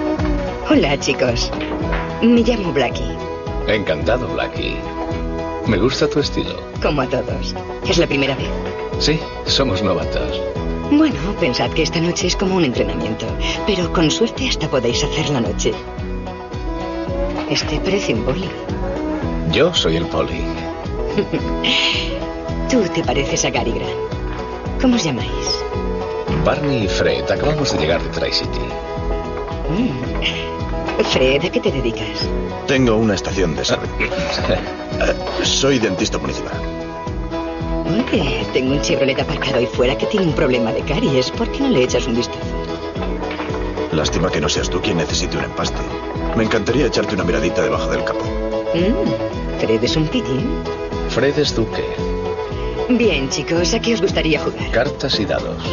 Hola, 0.69 0.99
chicos. 0.99 1.51
Me 2.21 2.41
llamo 2.41 2.71
Blackie, 2.73 3.15
Encantado, 3.67 4.27
Blackie. 4.27 4.77
Me 5.67 5.77
gusta 5.77 6.07
tu 6.09 6.19
estilo. 6.19 6.55
como 6.81 7.01
a 7.01 7.07
todos. 7.07 7.55
Es 7.87 7.97
la 7.97 8.07
primera 8.07 8.35
vez. 8.35 8.47
Sí, 8.99 9.19
somos 9.45 9.81
novatos. 9.83 10.41
Bueno, 10.91 11.19
pensad 11.39 11.69
que 11.71 11.83
esta 11.83 11.99
noche 11.99 12.27
es 12.27 12.35
como 12.35 12.55
un 12.55 12.63
entrenamiento, 12.65 13.25
pero 13.65 13.91
con 13.91 14.09
suerte 14.09 14.47
hasta 14.47 14.67
podéis 14.69 15.03
hacer 15.03 15.29
la 15.29 15.41
noche. 15.41 15.73
Este 17.49 17.79
parece 17.79 18.13
un 18.13 18.25
boli. 18.25 18.49
Yo 19.51 19.73
soy 19.73 19.97
el 19.97 20.05
poli. 20.07 20.41
Tú 22.69 22.81
te 22.93 23.03
pareces 23.03 23.43
a 23.45 23.49
Gary 23.49 23.71
Grant. 23.71 24.81
¿Cómo 24.81 24.95
os 24.95 25.03
llamáis? 25.03 25.63
Barney 26.45 26.85
y 26.85 26.87
Fred, 26.87 27.29
acabamos 27.29 27.73
de 27.73 27.79
llegar 27.79 28.01
de 28.01 28.09
Tri-City. 28.09 28.59
Mm. 29.69 30.06
Fred, 31.11 31.45
¿a 31.45 31.49
qué 31.49 31.59
te 31.59 31.71
dedicas? 31.71 32.27
Tengo 32.67 32.95
una 32.95 33.15
estación 33.15 33.55
de 33.55 33.63
salud. 33.65 33.87
Soy 35.43 35.79
dentista 35.79 36.17
municipal. 36.17 36.53
Oye, 38.11 38.45
tengo 38.53 38.73
un 38.73 38.81
Chevrolet 38.81 39.19
aparcado 39.19 39.57
ahí 39.57 39.65
fuera 39.65 39.97
que 39.97 40.05
tiene 40.07 40.27
un 40.27 40.33
problema 40.33 40.71
de 40.71 40.81
caries. 40.81 41.31
¿Por 41.31 41.51
qué 41.51 41.61
no 41.61 41.69
le 41.69 41.83
echas 41.83 42.05
un 42.07 42.15
vistazo? 42.15 42.39
Lástima 43.91 44.29
que 44.29 44.41
no 44.41 44.49
seas 44.49 44.69
tú 44.69 44.81
quien 44.81 44.97
necesite 44.97 45.37
un 45.37 45.45
empaste. 45.45 45.81
Me 46.35 46.43
encantaría 46.43 46.87
echarte 46.87 47.15
una 47.15 47.23
miradita 47.23 47.63
debajo 47.63 47.89
del 47.89 48.03
capó. 48.03 48.25
Mm, 48.73 49.59
Fred 49.59 49.83
es 49.83 49.95
un 49.95 50.07
pillín. 50.07 50.61
Fred 51.09 51.37
es 51.39 51.55
duque. 51.55 51.83
Bien, 52.89 53.29
chicos, 53.29 53.73
¿a 53.73 53.79
qué 53.79 53.93
os 53.93 54.01
gustaría 54.01 54.39
jugar? 54.39 54.71
Cartas 54.71 55.19
y 55.19 55.25
dados. 55.25 55.63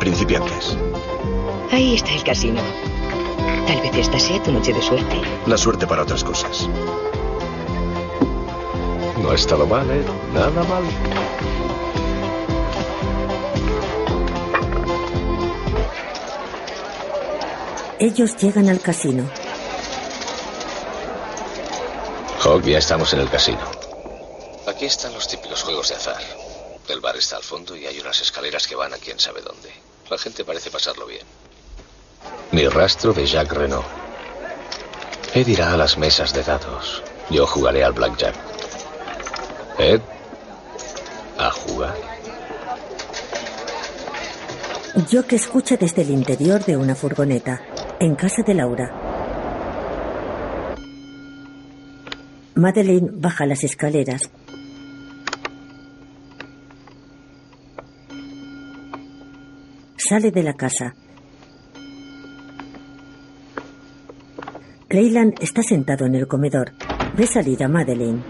Principiantes. 0.00 0.76
Ahí 1.70 1.94
está 1.94 2.12
el 2.14 2.24
casino. 2.24 2.60
Tal 3.66 3.80
vez 3.80 3.96
esta 3.96 4.18
sea 4.18 4.42
tu 4.42 4.52
noche 4.52 4.72
de 4.72 4.82
suerte. 4.82 5.20
La 5.46 5.56
suerte 5.56 5.86
para 5.86 6.02
otras 6.02 6.24
cosas. 6.24 6.68
No 9.22 9.30
ha 9.30 9.34
estado 9.34 9.66
mal, 9.66 9.90
¿eh? 9.90 10.04
Nada 10.32 10.62
mal. 10.64 10.84
Ellos 18.00 18.36
llegan 18.36 18.68
al 18.68 18.80
casino. 18.80 19.28
Hawk, 22.44 22.62
ya 22.62 22.78
estamos 22.78 23.12
en 23.12 23.20
el 23.20 23.28
casino. 23.28 23.58
Aquí 24.68 24.84
están 24.84 25.12
los 25.12 25.26
típicos 25.26 25.64
juegos 25.64 25.88
de 25.88 25.96
azar. 25.96 26.22
El 26.88 27.00
bar 27.00 27.16
está 27.16 27.36
al 27.36 27.42
fondo 27.42 27.76
y 27.76 27.86
hay 27.86 27.98
unas 27.98 28.20
escaleras 28.20 28.68
que 28.68 28.76
van 28.76 28.94
a 28.94 28.98
quién 28.98 29.18
sabe 29.18 29.42
dónde. 29.42 29.72
La 30.08 30.16
gente 30.16 30.44
parece 30.44 30.70
pasarlo 30.70 31.06
bien. 31.06 31.26
Ni 32.52 32.66
rastro 32.68 33.12
de 33.12 33.26
Jacques 33.26 33.52
Renault. 33.52 33.86
Ed 35.34 35.46
irá 35.46 35.72
a 35.72 35.76
las 35.76 35.98
mesas 35.98 36.32
de 36.32 36.42
dados. 36.42 37.02
Yo 37.30 37.46
jugaré 37.46 37.84
al 37.84 37.92
blackjack. 37.92 38.34
Ed, 39.78 40.00
a 41.38 41.50
jugar. 41.50 41.94
Jock 45.10 45.32
escucha 45.34 45.76
desde 45.76 46.02
el 46.02 46.10
interior 46.10 46.64
de 46.64 46.76
una 46.76 46.94
furgoneta, 46.94 47.60
en 48.00 48.16
casa 48.16 48.42
de 48.42 48.54
Laura. 48.54 48.92
Madeleine 52.54 53.08
baja 53.12 53.46
las 53.46 53.62
escaleras. 53.62 54.28
Sale 59.96 60.30
de 60.32 60.42
la 60.42 60.54
casa. 60.54 60.94
Leyland 64.90 65.34
está 65.42 65.62
sentado 65.62 66.06
en 66.06 66.14
el 66.14 66.26
comedor. 66.26 66.72
Ve 67.14 67.26
salir 67.26 67.62
a 67.62 67.68
Madeleine. 67.68 68.22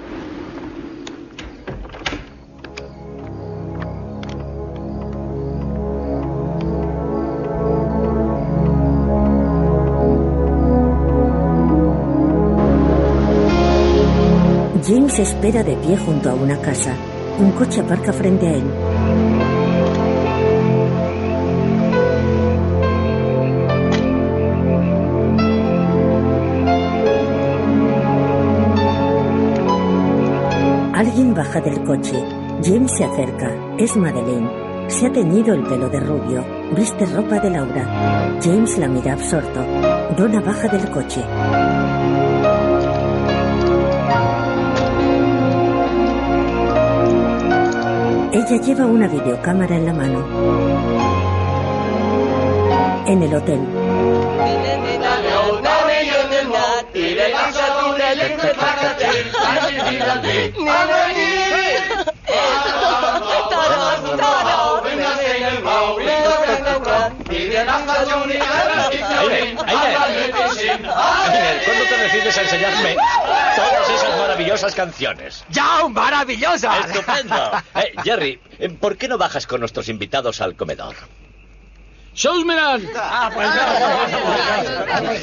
James 14.84 15.18
espera 15.20 15.62
de 15.62 15.76
pie 15.76 15.96
junto 15.96 16.30
a 16.30 16.34
una 16.34 16.60
casa. 16.60 16.92
Un 17.38 17.52
coche 17.52 17.82
aparca 17.82 18.12
frente 18.12 18.48
a 18.48 18.54
él. 18.54 19.47
Alguien 30.98 31.32
baja 31.32 31.60
del 31.60 31.84
coche. 31.84 32.20
James 32.60 32.90
se 32.90 33.04
acerca. 33.04 33.54
Es 33.78 33.96
Madeleine. 33.96 34.50
Se 34.88 35.06
ha 35.06 35.12
teñido 35.12 35.54
el 35.54 35.62
pelo 35.62 35.88
de 35.88 36.00
rubio. 36.00 36.44
Viste 36.74 37.06
ropa 37.06 37.38
de 37.38 37.50
Laura. 37.50 38.36
James 38.42 38.76
la 38.78 38.88
mira 38.88 39.12
absorto. 39.12 39.60
Donna 40.16 40.40
baja 40.40 40.66
del 40.66 40.90
coche. 40.90 41.22
Ella 48.32 48.60
lleva 48.60 48.86
una 48.86 49.06
videocámara 49.06 49.76
en 49.76 49.86
la 49.86 49.92
mano. 49.92 50.26
En 53.06 53.22
el 53.22 53.34
hotel. 53.36 53.87
¿Cuándo 71.64 71.84
te 71.88 71.96
decides 71.98 72.38
a 72.38 72.42
enseñarme 72.42 72.96
todas 73.56 73.90
esas 73.90 74.18
maravillosas 74.18 74.74
canciones. 74.74 75.44
¡Ya, 75.50 75.88
maravillosa! 75.88 76.78
¡Estupendo! 76.80 77.52
Eh, 77.74 77.92
Jerry, 78.04 78.40
eh, 78.58 78.68
¿por 78.70 78.96
qué 78.96 79.08
no 79.08 79.18
bajas 79.18 79.46
con 79.46 79.60
nuestros 79.60 79.88
invitados 79.88 80.40
al 80.40 80.56
comedor? 80.56 80.94
¡Showsman! 82.14 82.88
Ah, 82.96 83.30
pues 83.32 83.48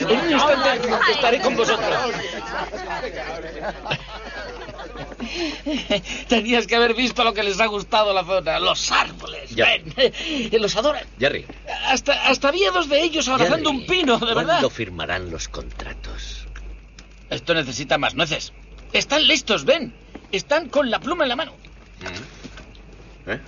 En 0.02 0.20
un 0.20 0.32
instante 0.32 0.80
estaré 1.12 1.42
con 1.42 1.56
vosotros. 1.56 2.14
Tenías 6.28 6.68
que 6.68 6.76
haber 6.76 6.94
visto 6.94 7.24
lo 7.24 7.34
que 7.34 7.44
les 7.44 7.60
ha 7.60 7.66
gustado 7.68 8.14
la 8.14 8.24
zona. 8.24 8.60
Los 8.60 8.92
árboles. 8.92 9.50
Ya. 9.52 9.66
Ven, 9.66 10.14
los 10.62 10.76
adoran. 10.76 11.04
Jerry, 11.20 11.46
Hasta, 11.86 12.28
hasta 12.28 12.50
había 12.50 12.72
dos 12.72 12.90
de 12.90 13.02
ellos 13.02 13.28
abrazando 13.28 13.72
Jerry, 13.72 13.82
un 13.82 13.88
pino, 13.88 14.18
de 14.18 14.26
verdad. 14.28 14.46
¿Cuándo 14.46 14.70
firmarán 14.70 15.32
los 15.32 15.48
contratos? 15.48 16.48
Esto 17.30 17.54
necesita 17.54 17.98
más 17.98 18.16
nueces. 18.16 18.54
Están 18.94 19.28
listos, 19.28 19.66
ven. 19.66 19.94
Están 20.32 20.70
con 20.70 20.90
la 20.90 21.00
pluma 21.00 21.24
en 21.24 21.30
la 21.30 21.36
mano. 21.36 21.54
¿Eh? 23.28 23.40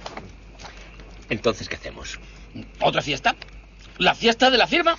Entonces, 1.30 1.70
¿qué 1.70 1.76
hacemos? 1.76 2.20
¿Otra 2.82 3.02
fiesta? 3.02 3.36
¿La 3.98 4.16
fiesta 4.16 4.50
de 4.50 4.58
la 4.58 4.68
firma? 4.68 4.98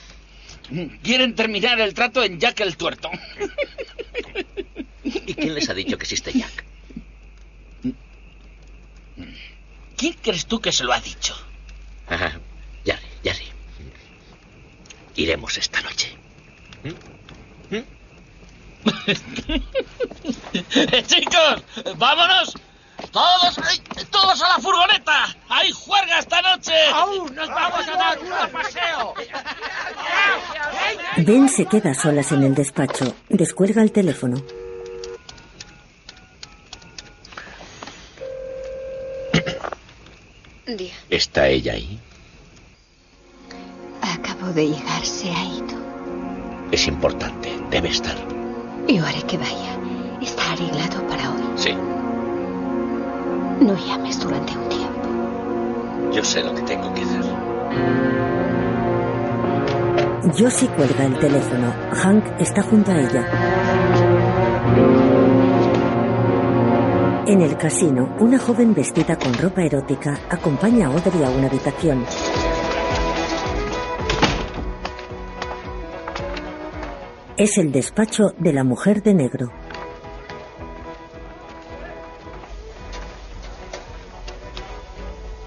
Quieren 1.03 1.34
terminar 1.34 1.80
el 1.80 1.95
trato 1.95 2.22
en 2.22 2.39
Jack 2.39 2.61
el 2.61 2.76
Tuerto. 2.76 3.11
¿Y 5.03 5.34
quién 5.34 5.55
les 5.55 5.68
ha 5.68 5.74
dicho 5.74 5.97
que 5.97 6.05
existe 6.05 6.32
Jack? 6.32 6.64
¿Quién 9.99 10.14
crees 10.22 10.46
tú 10.46 10.61
que 10.61 10.70
se 10.70 10.84
lo 10.84 10.92
ha 10.92 11.01
dicho? 11.01 11.34
Ajá. 12.09 12.38
Jerry, 12.84 13.09
Jerry. 13.24 13.49
Iremos 15.16 15.59
esta 15.59 15.82
noche. 15.82 16.16
Chicos, 21.07 21.64
vámonos. 21.96 22.55
Todos, 23.11 23.57
todos 24.11 24.42
a 24.42 24.49
la 24.49 24.59
furgoneta. 24.61 25.36
Hay 25.49 25.72
juerga 25.72 26.20
esta 26.20 26.40
noche. 26.42 26.72
¡Aún 26.94 27.34
nos 27.34 27.49
vamos 27.49 27.88
a 27.88 27.96
dar 27.96 28.18
un 28.20 28.28
paseo! 28.53 29.14
Ben 31.18 31.49
se 31.49 31.66
queda 31.66 31.90
a 31.90 31.94
solas 31.94 32.30
en 32.30 32.44
el 32.44 32.55
despacho. 32.55 33.16
Descuelga 33.28 33.82
el 33.82 33.90
teléfono. 33.90 34.40
Día. 40.76 40.92
¿Está 41.08 41.48
ella 41.48 41.72
ahí? 41.72 41.98
Acabo 44.02 44.52
de 44.52 44.66
llegar, 44.68 45.02
se 45.02 45.30
ha 45.30 45.44
ido. 45.44 45.78
Es 46.70 46.86
importante, 46.86 47.50
debe 47.70 47.88
estar. 47.88 48.14
Yo 48.86 49.02
haré 49.04 49.22
que 49.22 49.38
vaya. 49.38 49.78
Está 50.20 50.52
arreglado 50.52 51.06
para 51.06 51.30
hoy. 51.30 51.42
Sí, 51.56 51.72
No 53.64 53.74
llames 53.86 54.20
durante 54.20 54.52
un 54.56 54.68
tiempo. 54.68 56.12
yo 56.12 56.22
sé 56.22 56.42
lo 56.44 56.54
que 56.54 56.62
tengo 56.62 56.92
que 56.92 57.02
hacer. 57.02 57.24
Josie 60.38 60.68
cuelga 60.68 61.04
el 61.06 61.18
teléfono. 61.18 61.72
Hank 61.92 62.24
está 62.40 62.62
junto 62.62 62.92
a 62.92 63.00
ella. 63.00 63.24
En 67.28 67.42
el 67.42 67.58
casino, 67.58 68.16
una 68.20 68.38
joven 68.38 68.72
vestida 68.72 69.18
con 69.18 69.34
ropa 69.34 69.62
erótica 69.62 70.18
acompaña 70.30 70.86
a 70.86 70.90
Audrey 70.92 71.22
a 71.22 71.28
una 71.28 71.46
habitación. 71.46 72.06
Es 77.36 77.58
el 77.58 77.70
despacho 77.70 78.32
de 78.38 78.54
la 78.54 78.64
mujer 78.64 79.02
de 79.02 79.12
negro. 79.12 79.52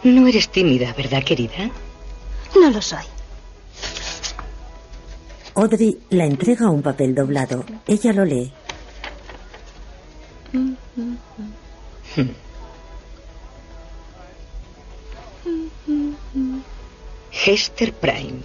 No 0.03 0.27
eres 0.27 0.49
tímida, 0.49 0.93
¿verdad, 0.93 1.23
querida? 1.23 1.71
No 2.61 2.69
lo 2.69 2.79
soy. 2.79 3.05
Audrey 5.55 5.97
la 6.11 6.25
entrega 6.25 6.69
un 6.69 6.83
papel 6.83 7.15
doblado. 7.15 7.65
Ella 7.87 8.13
lo 8.13 8.23
lee. 8.23 8.53
Hester 17.45 17.93
Prime. 17.93 18.41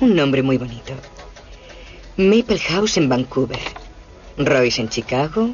Un 0.00 0.14
nombre 0.14 0.42
muy 0.42 0.58
bonito. 0.58 0.92
Maple 2.16 2.58
House 2.58 2.96
en 2.96 3.08
Vancouver. 3.08 3.58
Royce 4.36 4.80
en 4.80 4.88
Chicago. 4.88 5.50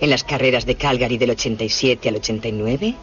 En 0.00 0.10
las 0.10 0.24
carreras 0.24 0.66
de 0.66 0.76
Calgary 0.76 1.18
del 1.18 1.30
87 1.30 2.08
al 2.08 2.16
89. 2.16 2.94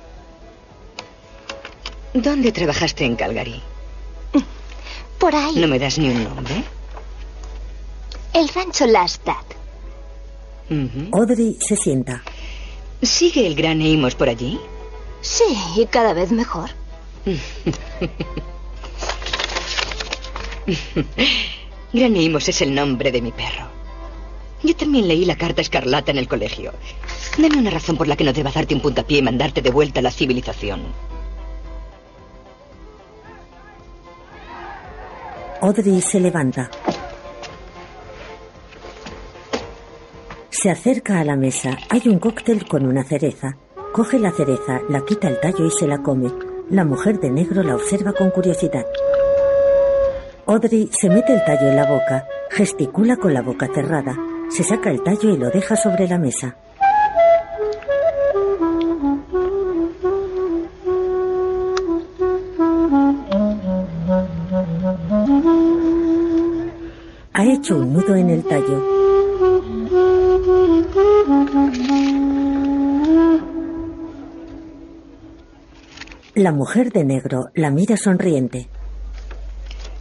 ¿Dónde 2.14 2.52
trabajaste 2.52 3.06
en 3.06 3.16
Calgary? 3.16 3.62
Por 5.20 5.36
ahí. 5.36 5.56
¿No 5.56 5.68
me 5.68 5.80
das 5.80 5.98
ni 5.98 6.10
un 6.10 6.24
nombre? 6.24 6.64
El 8.34 8.50
rancho 8.50 8.86
Lastad. 8.88 9.36
Ujú. 10.70 11.10
Audrey 11.18 11.58
se 11.60 11.76
sienta. 11.76 12.24
¿Sigue 13.02 13.48
el 13.48 13.56
gran 13.56 13.82
Amos 13.82 14.16
por 14.16 14.30
allí? 14.30 14.60
Sí, 15.22 15.58
y 15.76 15.86
cada 15.88 16.14
vez 16.14 16.32
mejor. 16.32 16.70
Gran 21.94 22.16
Amos 22.16 22.48
es 22.48 22.62
el 22.62 22.74
nombre 22.74 23.12
de 23.12 23.22
mi 23.22 23.32
perro. 23.32 23.68
Yo 24.64 24.76
también 24.76 25.08
leí 25.08 25.26
la 25.26 25.36
carta 25.36 25.62
escarlata 25.62 26.12
en 26.12 26.20
el 26.20 26.28
colegio. 26.28 26.74
Dame 27.38 27.58
una 27.58 27.72
razón 27.72 27.98
por 27.98 28.08
la 28.08 28.16
que 28.16 28.24
no 28.24 28.34
deba 28.34 28.52
darte 28.52 28.76
un 28.76 28.82
puntapié 28.82 29.18
y 29.18 29.22
mandarte 29.24 29.62
de 29.62 29.72
vuelta 29.72 30.00
a 30.00 30.04
la 30.04 30.12
civilización. 30.12 30.82
Audrey 35.62 36.02
se 36.02 36.20
levanta. 36.20 36.70
Se 40.62 40.70
acerca 40.70 41.20
a 41.20 41.24
la 41.24 41.36
mesa. 41.36 41.76
Hay 41.90 42.04
un 42.06 42.20
cóctel 42.20 42.68
con 42.68 42.86
una 42.86 43.04
cereza. 43.04 43.58
Coge 43.94 44.20
la 44.20 44.30
cereza, 44.30 44.80
la 44.90 45.04
quita 45.04 45.28
el 45.28 45.40
tallo 45.40 45.66
y 45.66 45.72
se 45.72 45.88
la 45.88 46.04
come. 46.04 46.32
La 46.70 46.86
mujer 46.86 47.20
de 47.20 47.32
negro 47.32 47.64
la 47.64 47.74
observa 47.74 48.14
con 48.14 48.30
curiosidad. 48.30 48.86
Audrey 50.46 50.88
se 50.92 51.10
mete 51.10 51.34
el 51.34 51.44
tallo 51.46 51.68
en 51.68 51.76
la 51.76 51.88
boca, 51.88 52.28
gesticula 52.52 53.18
con 53.18 53.34
la 53.34 53.42
boca 53.42 53.70
cerrada, 53.74 54.16
se 54.50 54.64
saca 54.64 54.92
el 54.92 55.02
tallo 55.02 55.32
y 55.32 55.38
lo 55.38 55.50
deja 55.50 55.76
sobre 55.76 56.08
la 56.08 56.20
mesa. 56.20 56.56
Ha 67.34 67.46
hecho 67.46 67.78
un 67.78 67.94
nudo 67.94 68.16
en 68.16 68.30
el 68.30 68.44
tallo. 68.44 69.01
La 76.42 76.52
mujer 76.52 76.92
de 76.92 77.04
negro 77.04 77.52
la 77.54 77.70
mira 77.70 77.96
sonriente. 77.96 78.68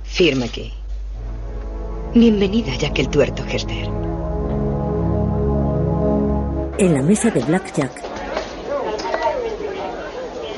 Firma 0.05 0.47
aquí. 0.47 0.73
Bienvenida, 2.15 2.75
Jack 2.79 2.99
el 2.99 3.11
tuerto, 3.11 3.45
Hester. 3.45 3.85
En 6.79 6.95
la 6.95 7.03
mesa 7.03 7.29
de 7.31 7.45
Blackjack, 7.45 7.93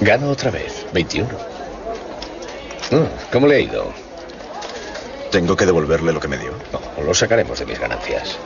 Gano 0.03 0.31
otra 0.31 0.53
vez, 0.53 0.87
21. 0.93 1.29
Ah, 2.93 3.09
¿Cómo 3.33 3.49
le 3.49 3.57
ha 3.57 3.59
ido? 3.59 3.93
Tengo 5.33 5.57
que 5.57 5.67
devolverle 5.67 6.13
lo 6.13 6.21
que 6.21 6.29
me 6.29 6.39
dio. 6.39 6.53
No, 6.73 7.03
lo 7.03 7.13
sacaremos 7.13 7.59
de 7.59 7.67
mis 7.67 7.81
ganancias. 7.81 8.39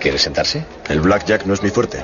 ¿Quiere 0.00 0.18
sentarse? 0.18 0.64
El 0.88 0.98
blackjack 0.98 1.46
no 1.46 1.54
es 1.54 1.62
mi 1.62 1.70
fuerte. 1.70 2.02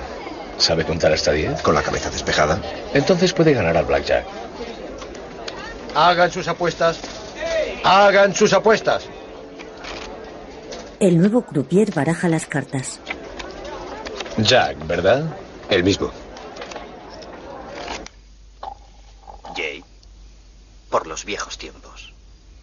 ¿Sabe 0.58 0.84
contar 0.84 1.12
hasta 1.12 1.32
10? 1.32 1.62
Con 1.62 1.74
la 1.74 1.82
cabeza 1.82 2.10
despejada. 2.10 2.60
Entonces 2.92 3.32
puede 3.32 3.54
ganar 3.54 3.76
al 3.76 3.84
blackjack. 3.84 4.26
Hagan 5.94 6.30
sus 6.30 6.46
apuestas. 6.48 7.00
Hagan 7.84 8.34
sus 8.34 8.52
apuestas. 8.52 9.08
el 11.00 11.16
nuevo 11.16 11.42
croupier 11.42 11.92
baraja 11.94 12.28
las 12.28 12.46
cartas. 12.46 13.00
Jack, 14.38 14.84
¿verdad? 14.86 15.24
El 15.70 15.84
mismo. 15.84 16.10
Jay, 19.56 19.82
por 20.90 21.06
los 21.06 21.24
viejos 21.24 21.56
tiempos. 21.56 21.97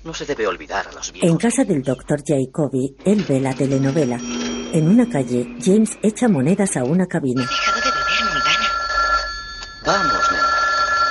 No 0.05 0.13
se 0.13 0.23
debe 0.23 0.45
olvidar 0.45 0.87
a 0.87 0.91
los 0.91 1.11
viejos. 1.11 1.31
En 1.31 1.35
casa 1.37 1.63
del 1.63 1.81
doctor 1.81 2.21
Jacoby, 2.23 2.95
él 3.05 3.25
ve 3.27 3.39
la 3.39 3.55
telenovela. 3.55 4.17
En 4.71 4.87
una 4.87 5.09
calle, 5.09 5.55
James 5.59 5.97
echa 6.03 6.27
monedas 6.27 6.77
a 6.77 6.83
una 6.83 7.07
cabina. 7.07 7.49
Vamos, 9.83 10.31
nena. 10.31 10.49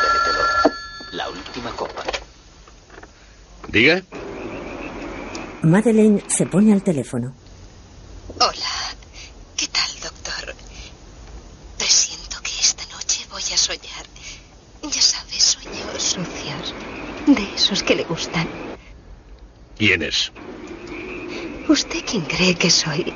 Bébetelo. 0.00 0.74
La 1.10 1.28
última 1.28 1.72
copa. 1.72 2.04
Diga. 3.66 4.00
Madeleine 5.62 6.22
se 6.28 6.46
pone 6.46 6.72
al 6.72 6.84
teléfono. 6.84 7.34
Hola. 8.38 8.94
¿Qué 9.56 9.66
tal, 9.66 9.90
doctor? 10.04 10.54
Presiento 11.78 12.36
que 12.44 12.52
esta 12.60 12.84
noche 12.94 13.26
voy 13.28 13.42
a 13.42 13.56
soñar. 13.56 14.06
Ya 14.84 15.02
sabes, 15.02 15.42
sueños 15.42 16.00
sucios. 16.00 16.74
De 17.26 17.54
esos 17.56 17.82
que 17.82 17.96
le 17.96 18.04
gustan. 18.04 18.46
¿Quién 19.76 20.02
es? 20.02 20.32
¿Usted 21.68 22.04
quién 22.08 22.22
cree 22.24 22.54
que 22.54 22.70
soy? 22.70 23.12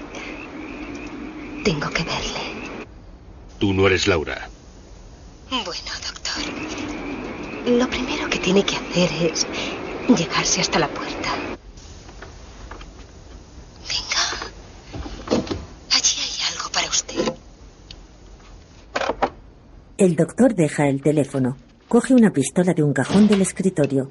Tengo 1.65 1.91
que 1.91 2.03
verle. 2.03 2.41
Tú 3.59 3.73
no 3.73 3.87
eres 3.87 4.07
Laura. 4.07 4.49
Bueno, 5.51 5.65
doctor. 5.65 6.43
Lo 7.67 7.89
primero 7.89 8.29
que 8.29 8.39
tiene 8.39 8.65
que 8.65 8.77
hacer 8.77 9.11
es 9.31 9.47
llegarse 10.17 10.61
hasta 10.61 10.79
la 10.79 10.89
puerta. 10.89 11.35
Venga. 13.89 15.43
Allí 15.93 16.17
hay 16.21 16.55
algo 16.55 16.71
para 16.73 16.89
usted. 16.89 17.35
El 19.97 20.17
doctor 20.17 20.55
deja 20.55 20.89
el 20.89 21.03
teléfono. 21.03 21.57
Coge 21.89 22.15
una 22.15 22.31
pistola 22.31 22.73
de 22.73 22.83
un 22.83 22.93
cajón 22.93 23.29
del 23.29 23.43
escritorio. 23.43 24.11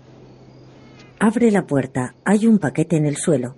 Abre 1.19 1.49
la 1.49 1.65
puerta. 1.65 2.13
Hay 2.25 2.45
un 2.45 2.59
paquete 2.59 2.95
en 2.95 3.07
el 3.07 3.17
suelo. 3.17 3.55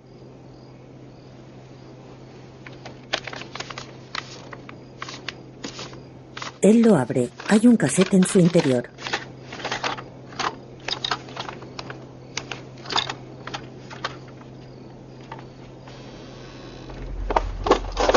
Él 6.62 6.80
lo 6.80 6.96
abre. 6.96 7.28
Hay 7.48 7.66
un 7.66 7.76
cassette 7.76 8.14
en 8.14 8.24
su 8.24 8.38
interior. 8.38 8.88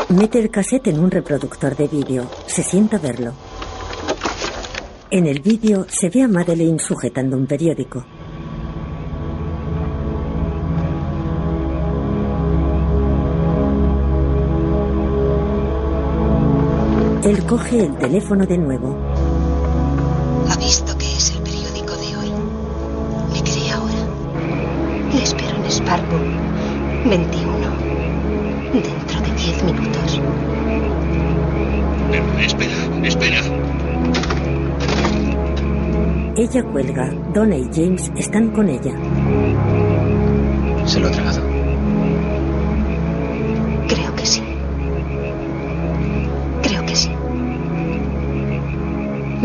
Mete 0.10 0.40
el 0.40 0.50
cassette 0.50 0.88
en 0.88 1.00
un 1.00 1.12
reproductor 1.12 1.76
de 1.76 1.88
vídeo. 1.90 2.30
Se 2.48 2.64
sienta 2.64 2.96
a 2.96 3.00
verlo. 3.02 3.34
En 5.12 5.28
el 5.28 5.42
vídeo 5.42 5.86
se 5.90 6.10
ve 6.10 6.22
a 6.22 6.28
Madeleine 6.28 6.80
sujetando 6.80 7.36
un 7.36 7.46
periódico. 7.46 8.06
Él 17.26 17.46
coge 17.46 17.86
el 17.86 17.96
teléfono 17.96 18.46
de 18.46 18.58
nuevo. 18.58 18.98
¿Ha 20.50 20.58
visto 20.58 20.98
que 20.98 21.06
es 21.06 21.32
el 21.32 21.42
periódico 21.42 21.96
de 21.96 22.18
hoy? 22.18 22.32
¿Me 23.32 23.42
cree 23.42 23.72
ahora? 23.72 23.94
Le 25.14 25.24
espero 25.24 25.56
en 25.56 25.72
Sparkle. 25.72 26.18
21. 27.10 27.54
Dentro 28.74 29.22
de 29.22 29.32
10 29.36 29.64
minutos. 29.64 30.20
espera, 32.42 33.08
espera. 33.08 33.42
Ella 36.36 36.64
cuelga. 36.74 37.10
Donna 37.34 37.56
y 37.56 37.70
James 37.74 38.12
están 38.18 38.52
con 38.52 38.68
ella. 38.68 38.92
Se 40.86 41.00
lo 41.00 41.08
ha 41.08 41.12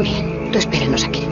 Bien, 0.02 0.50
tú 0.52 0.58
espéranos 0.58 1.04
aquí. 1.04 1.26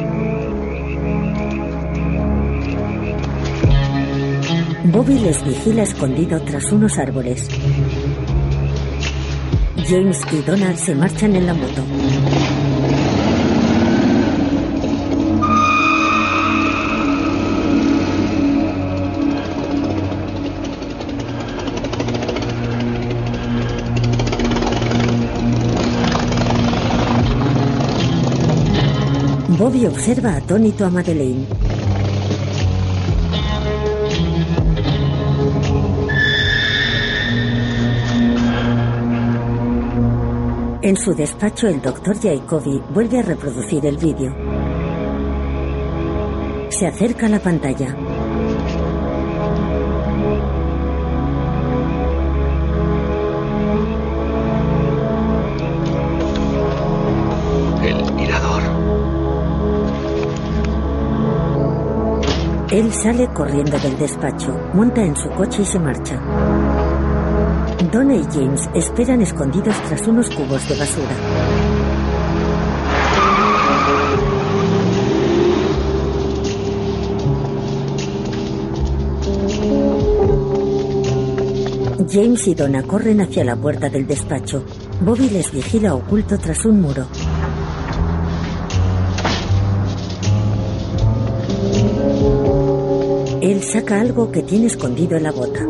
Bobby 4.86 5.18
les 5.20 5.44
vigila 5.44 5.84
escondido 5.84 6.40
tras 6.42 6.72
unos 6.72 6.98
árboles. 6.98 7.48
James 9.88 10.20
y 10.32 10.36
Donna 10.42 10.76
se 10.76 10.94
marchan 10.96 11.36
en 11.36 11.46
la 11.46 11.54
moto. 11.54 11.84
Bobby 29.66 29.84
observa 29.84 30.36
atónito 30.36 30.84
a 30.84 30.90
Madeleine. 30.90 31.44
En 40.82 40.96
su 40.96 41.12
despacho, 41.14 41.66
el 41.66 41.82
doctor 41.82 42.16
Jacobi 42.16 42.80
vuelve 42.94 43.18
a 43.18 43.22
reproducir 43.22 43.84
el 43.86 43.96
vídeo. 43.96 44.32
Se 46.70 46.86
acerca 46.86 47.26
a 47.26 47.30
la 47.30 47.40
pantalla. 47.40 48.05
Él 62.70 62.92
sale 62.92 63.28
corriendo 63.28 63.78
del 63.78 63.96
despacho, 63.96 64.52
monta 64.74 65.00
en 65.00 65.14
su 65.14 65.30
coche 65.30 65.62
y 65.62 65.64
se 65.64 65.78
marcha. 65.78 66.20
Donna 67.92 68.16
y 68.16 68.24
James 68.24 68.68
esperan 68.74 69.22
escondidos 69.22 69.76
tras 69.84 70.04
unos 70.08 70.28
cubos 70.30 70.68
de 70.68 70.76
basura. 70.76 71.16
James 82.10 82.48
y 82.48 82.54
Donna 82.54 82.82
corren 82.82 83.20
hacia 83.20 83.44
la 83.44 83.54
puerta 83.54 83.88
del 83.88 84.08
despacho. 84.08 84.64
Bobby 85.02 85.30
les 85.30 85.52
vigila 85.52 85.94
oculto 85.94 86.36
tras 86.36 86.64
un 86.64 86.80
muro. 86.80 87.06
Saca 93.66 94.00
algo 94.00 94.30
que 94.30 94.42
tiene 94.42 94.66
escondido 94.66 95.16
en 95.16 95.22
la 95.24 95.32
bota. 95.32 95.60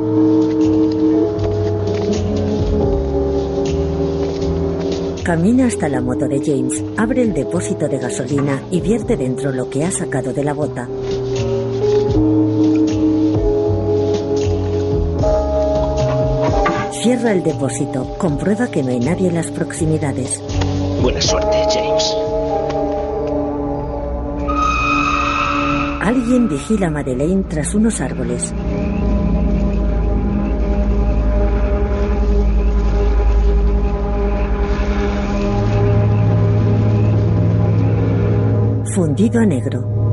Camina 5.25 5.67
hasta 5.67 5.89
la 5.89 6.01
moto 6.01 6.29
de 6.29 6.41
James, 6.45 6.85
abre 6.97 7.23
el 7.23 7.33
depósito 7.33 7.89
de 7.89 7.99
gasolina 7.99 8.63
y 8.71 8.81
vierte 8.81 9.17
dentro 9.17 9.51
lo 9.51 9.69
que 9.69 9.85
ha 9.85 9.91
sacado 9.91 10.33
de 10.33 10.45
la 10.45 10.55
bota. 10.55 10.89
Cierra 17.03 17.33
el 17.33 17.43
depósito, 17.43 18.17
comprueba 18.19 18.69
que 18.69 18.83
no 18.83 18.91
hay 18.91 19.01
nadie 19.01 19.29
en 19.29 19.35
las 19.35 19.51
proximidades. 19.51 20.41
Buena 21.03 21.21
suerte, 21.21 21.57
James. 21.73 22.16
Alguien 26.07 26.49
vigila 26.49 26.87
a 26.87 26.91
Madeleine 26.91 27.43
tras 27.49 27.75
unos 27.75 28.01
árboles. 28.01 28.55
Fundido 38.95 39.41
a 39.41 39.47
negro. 39.47 40.06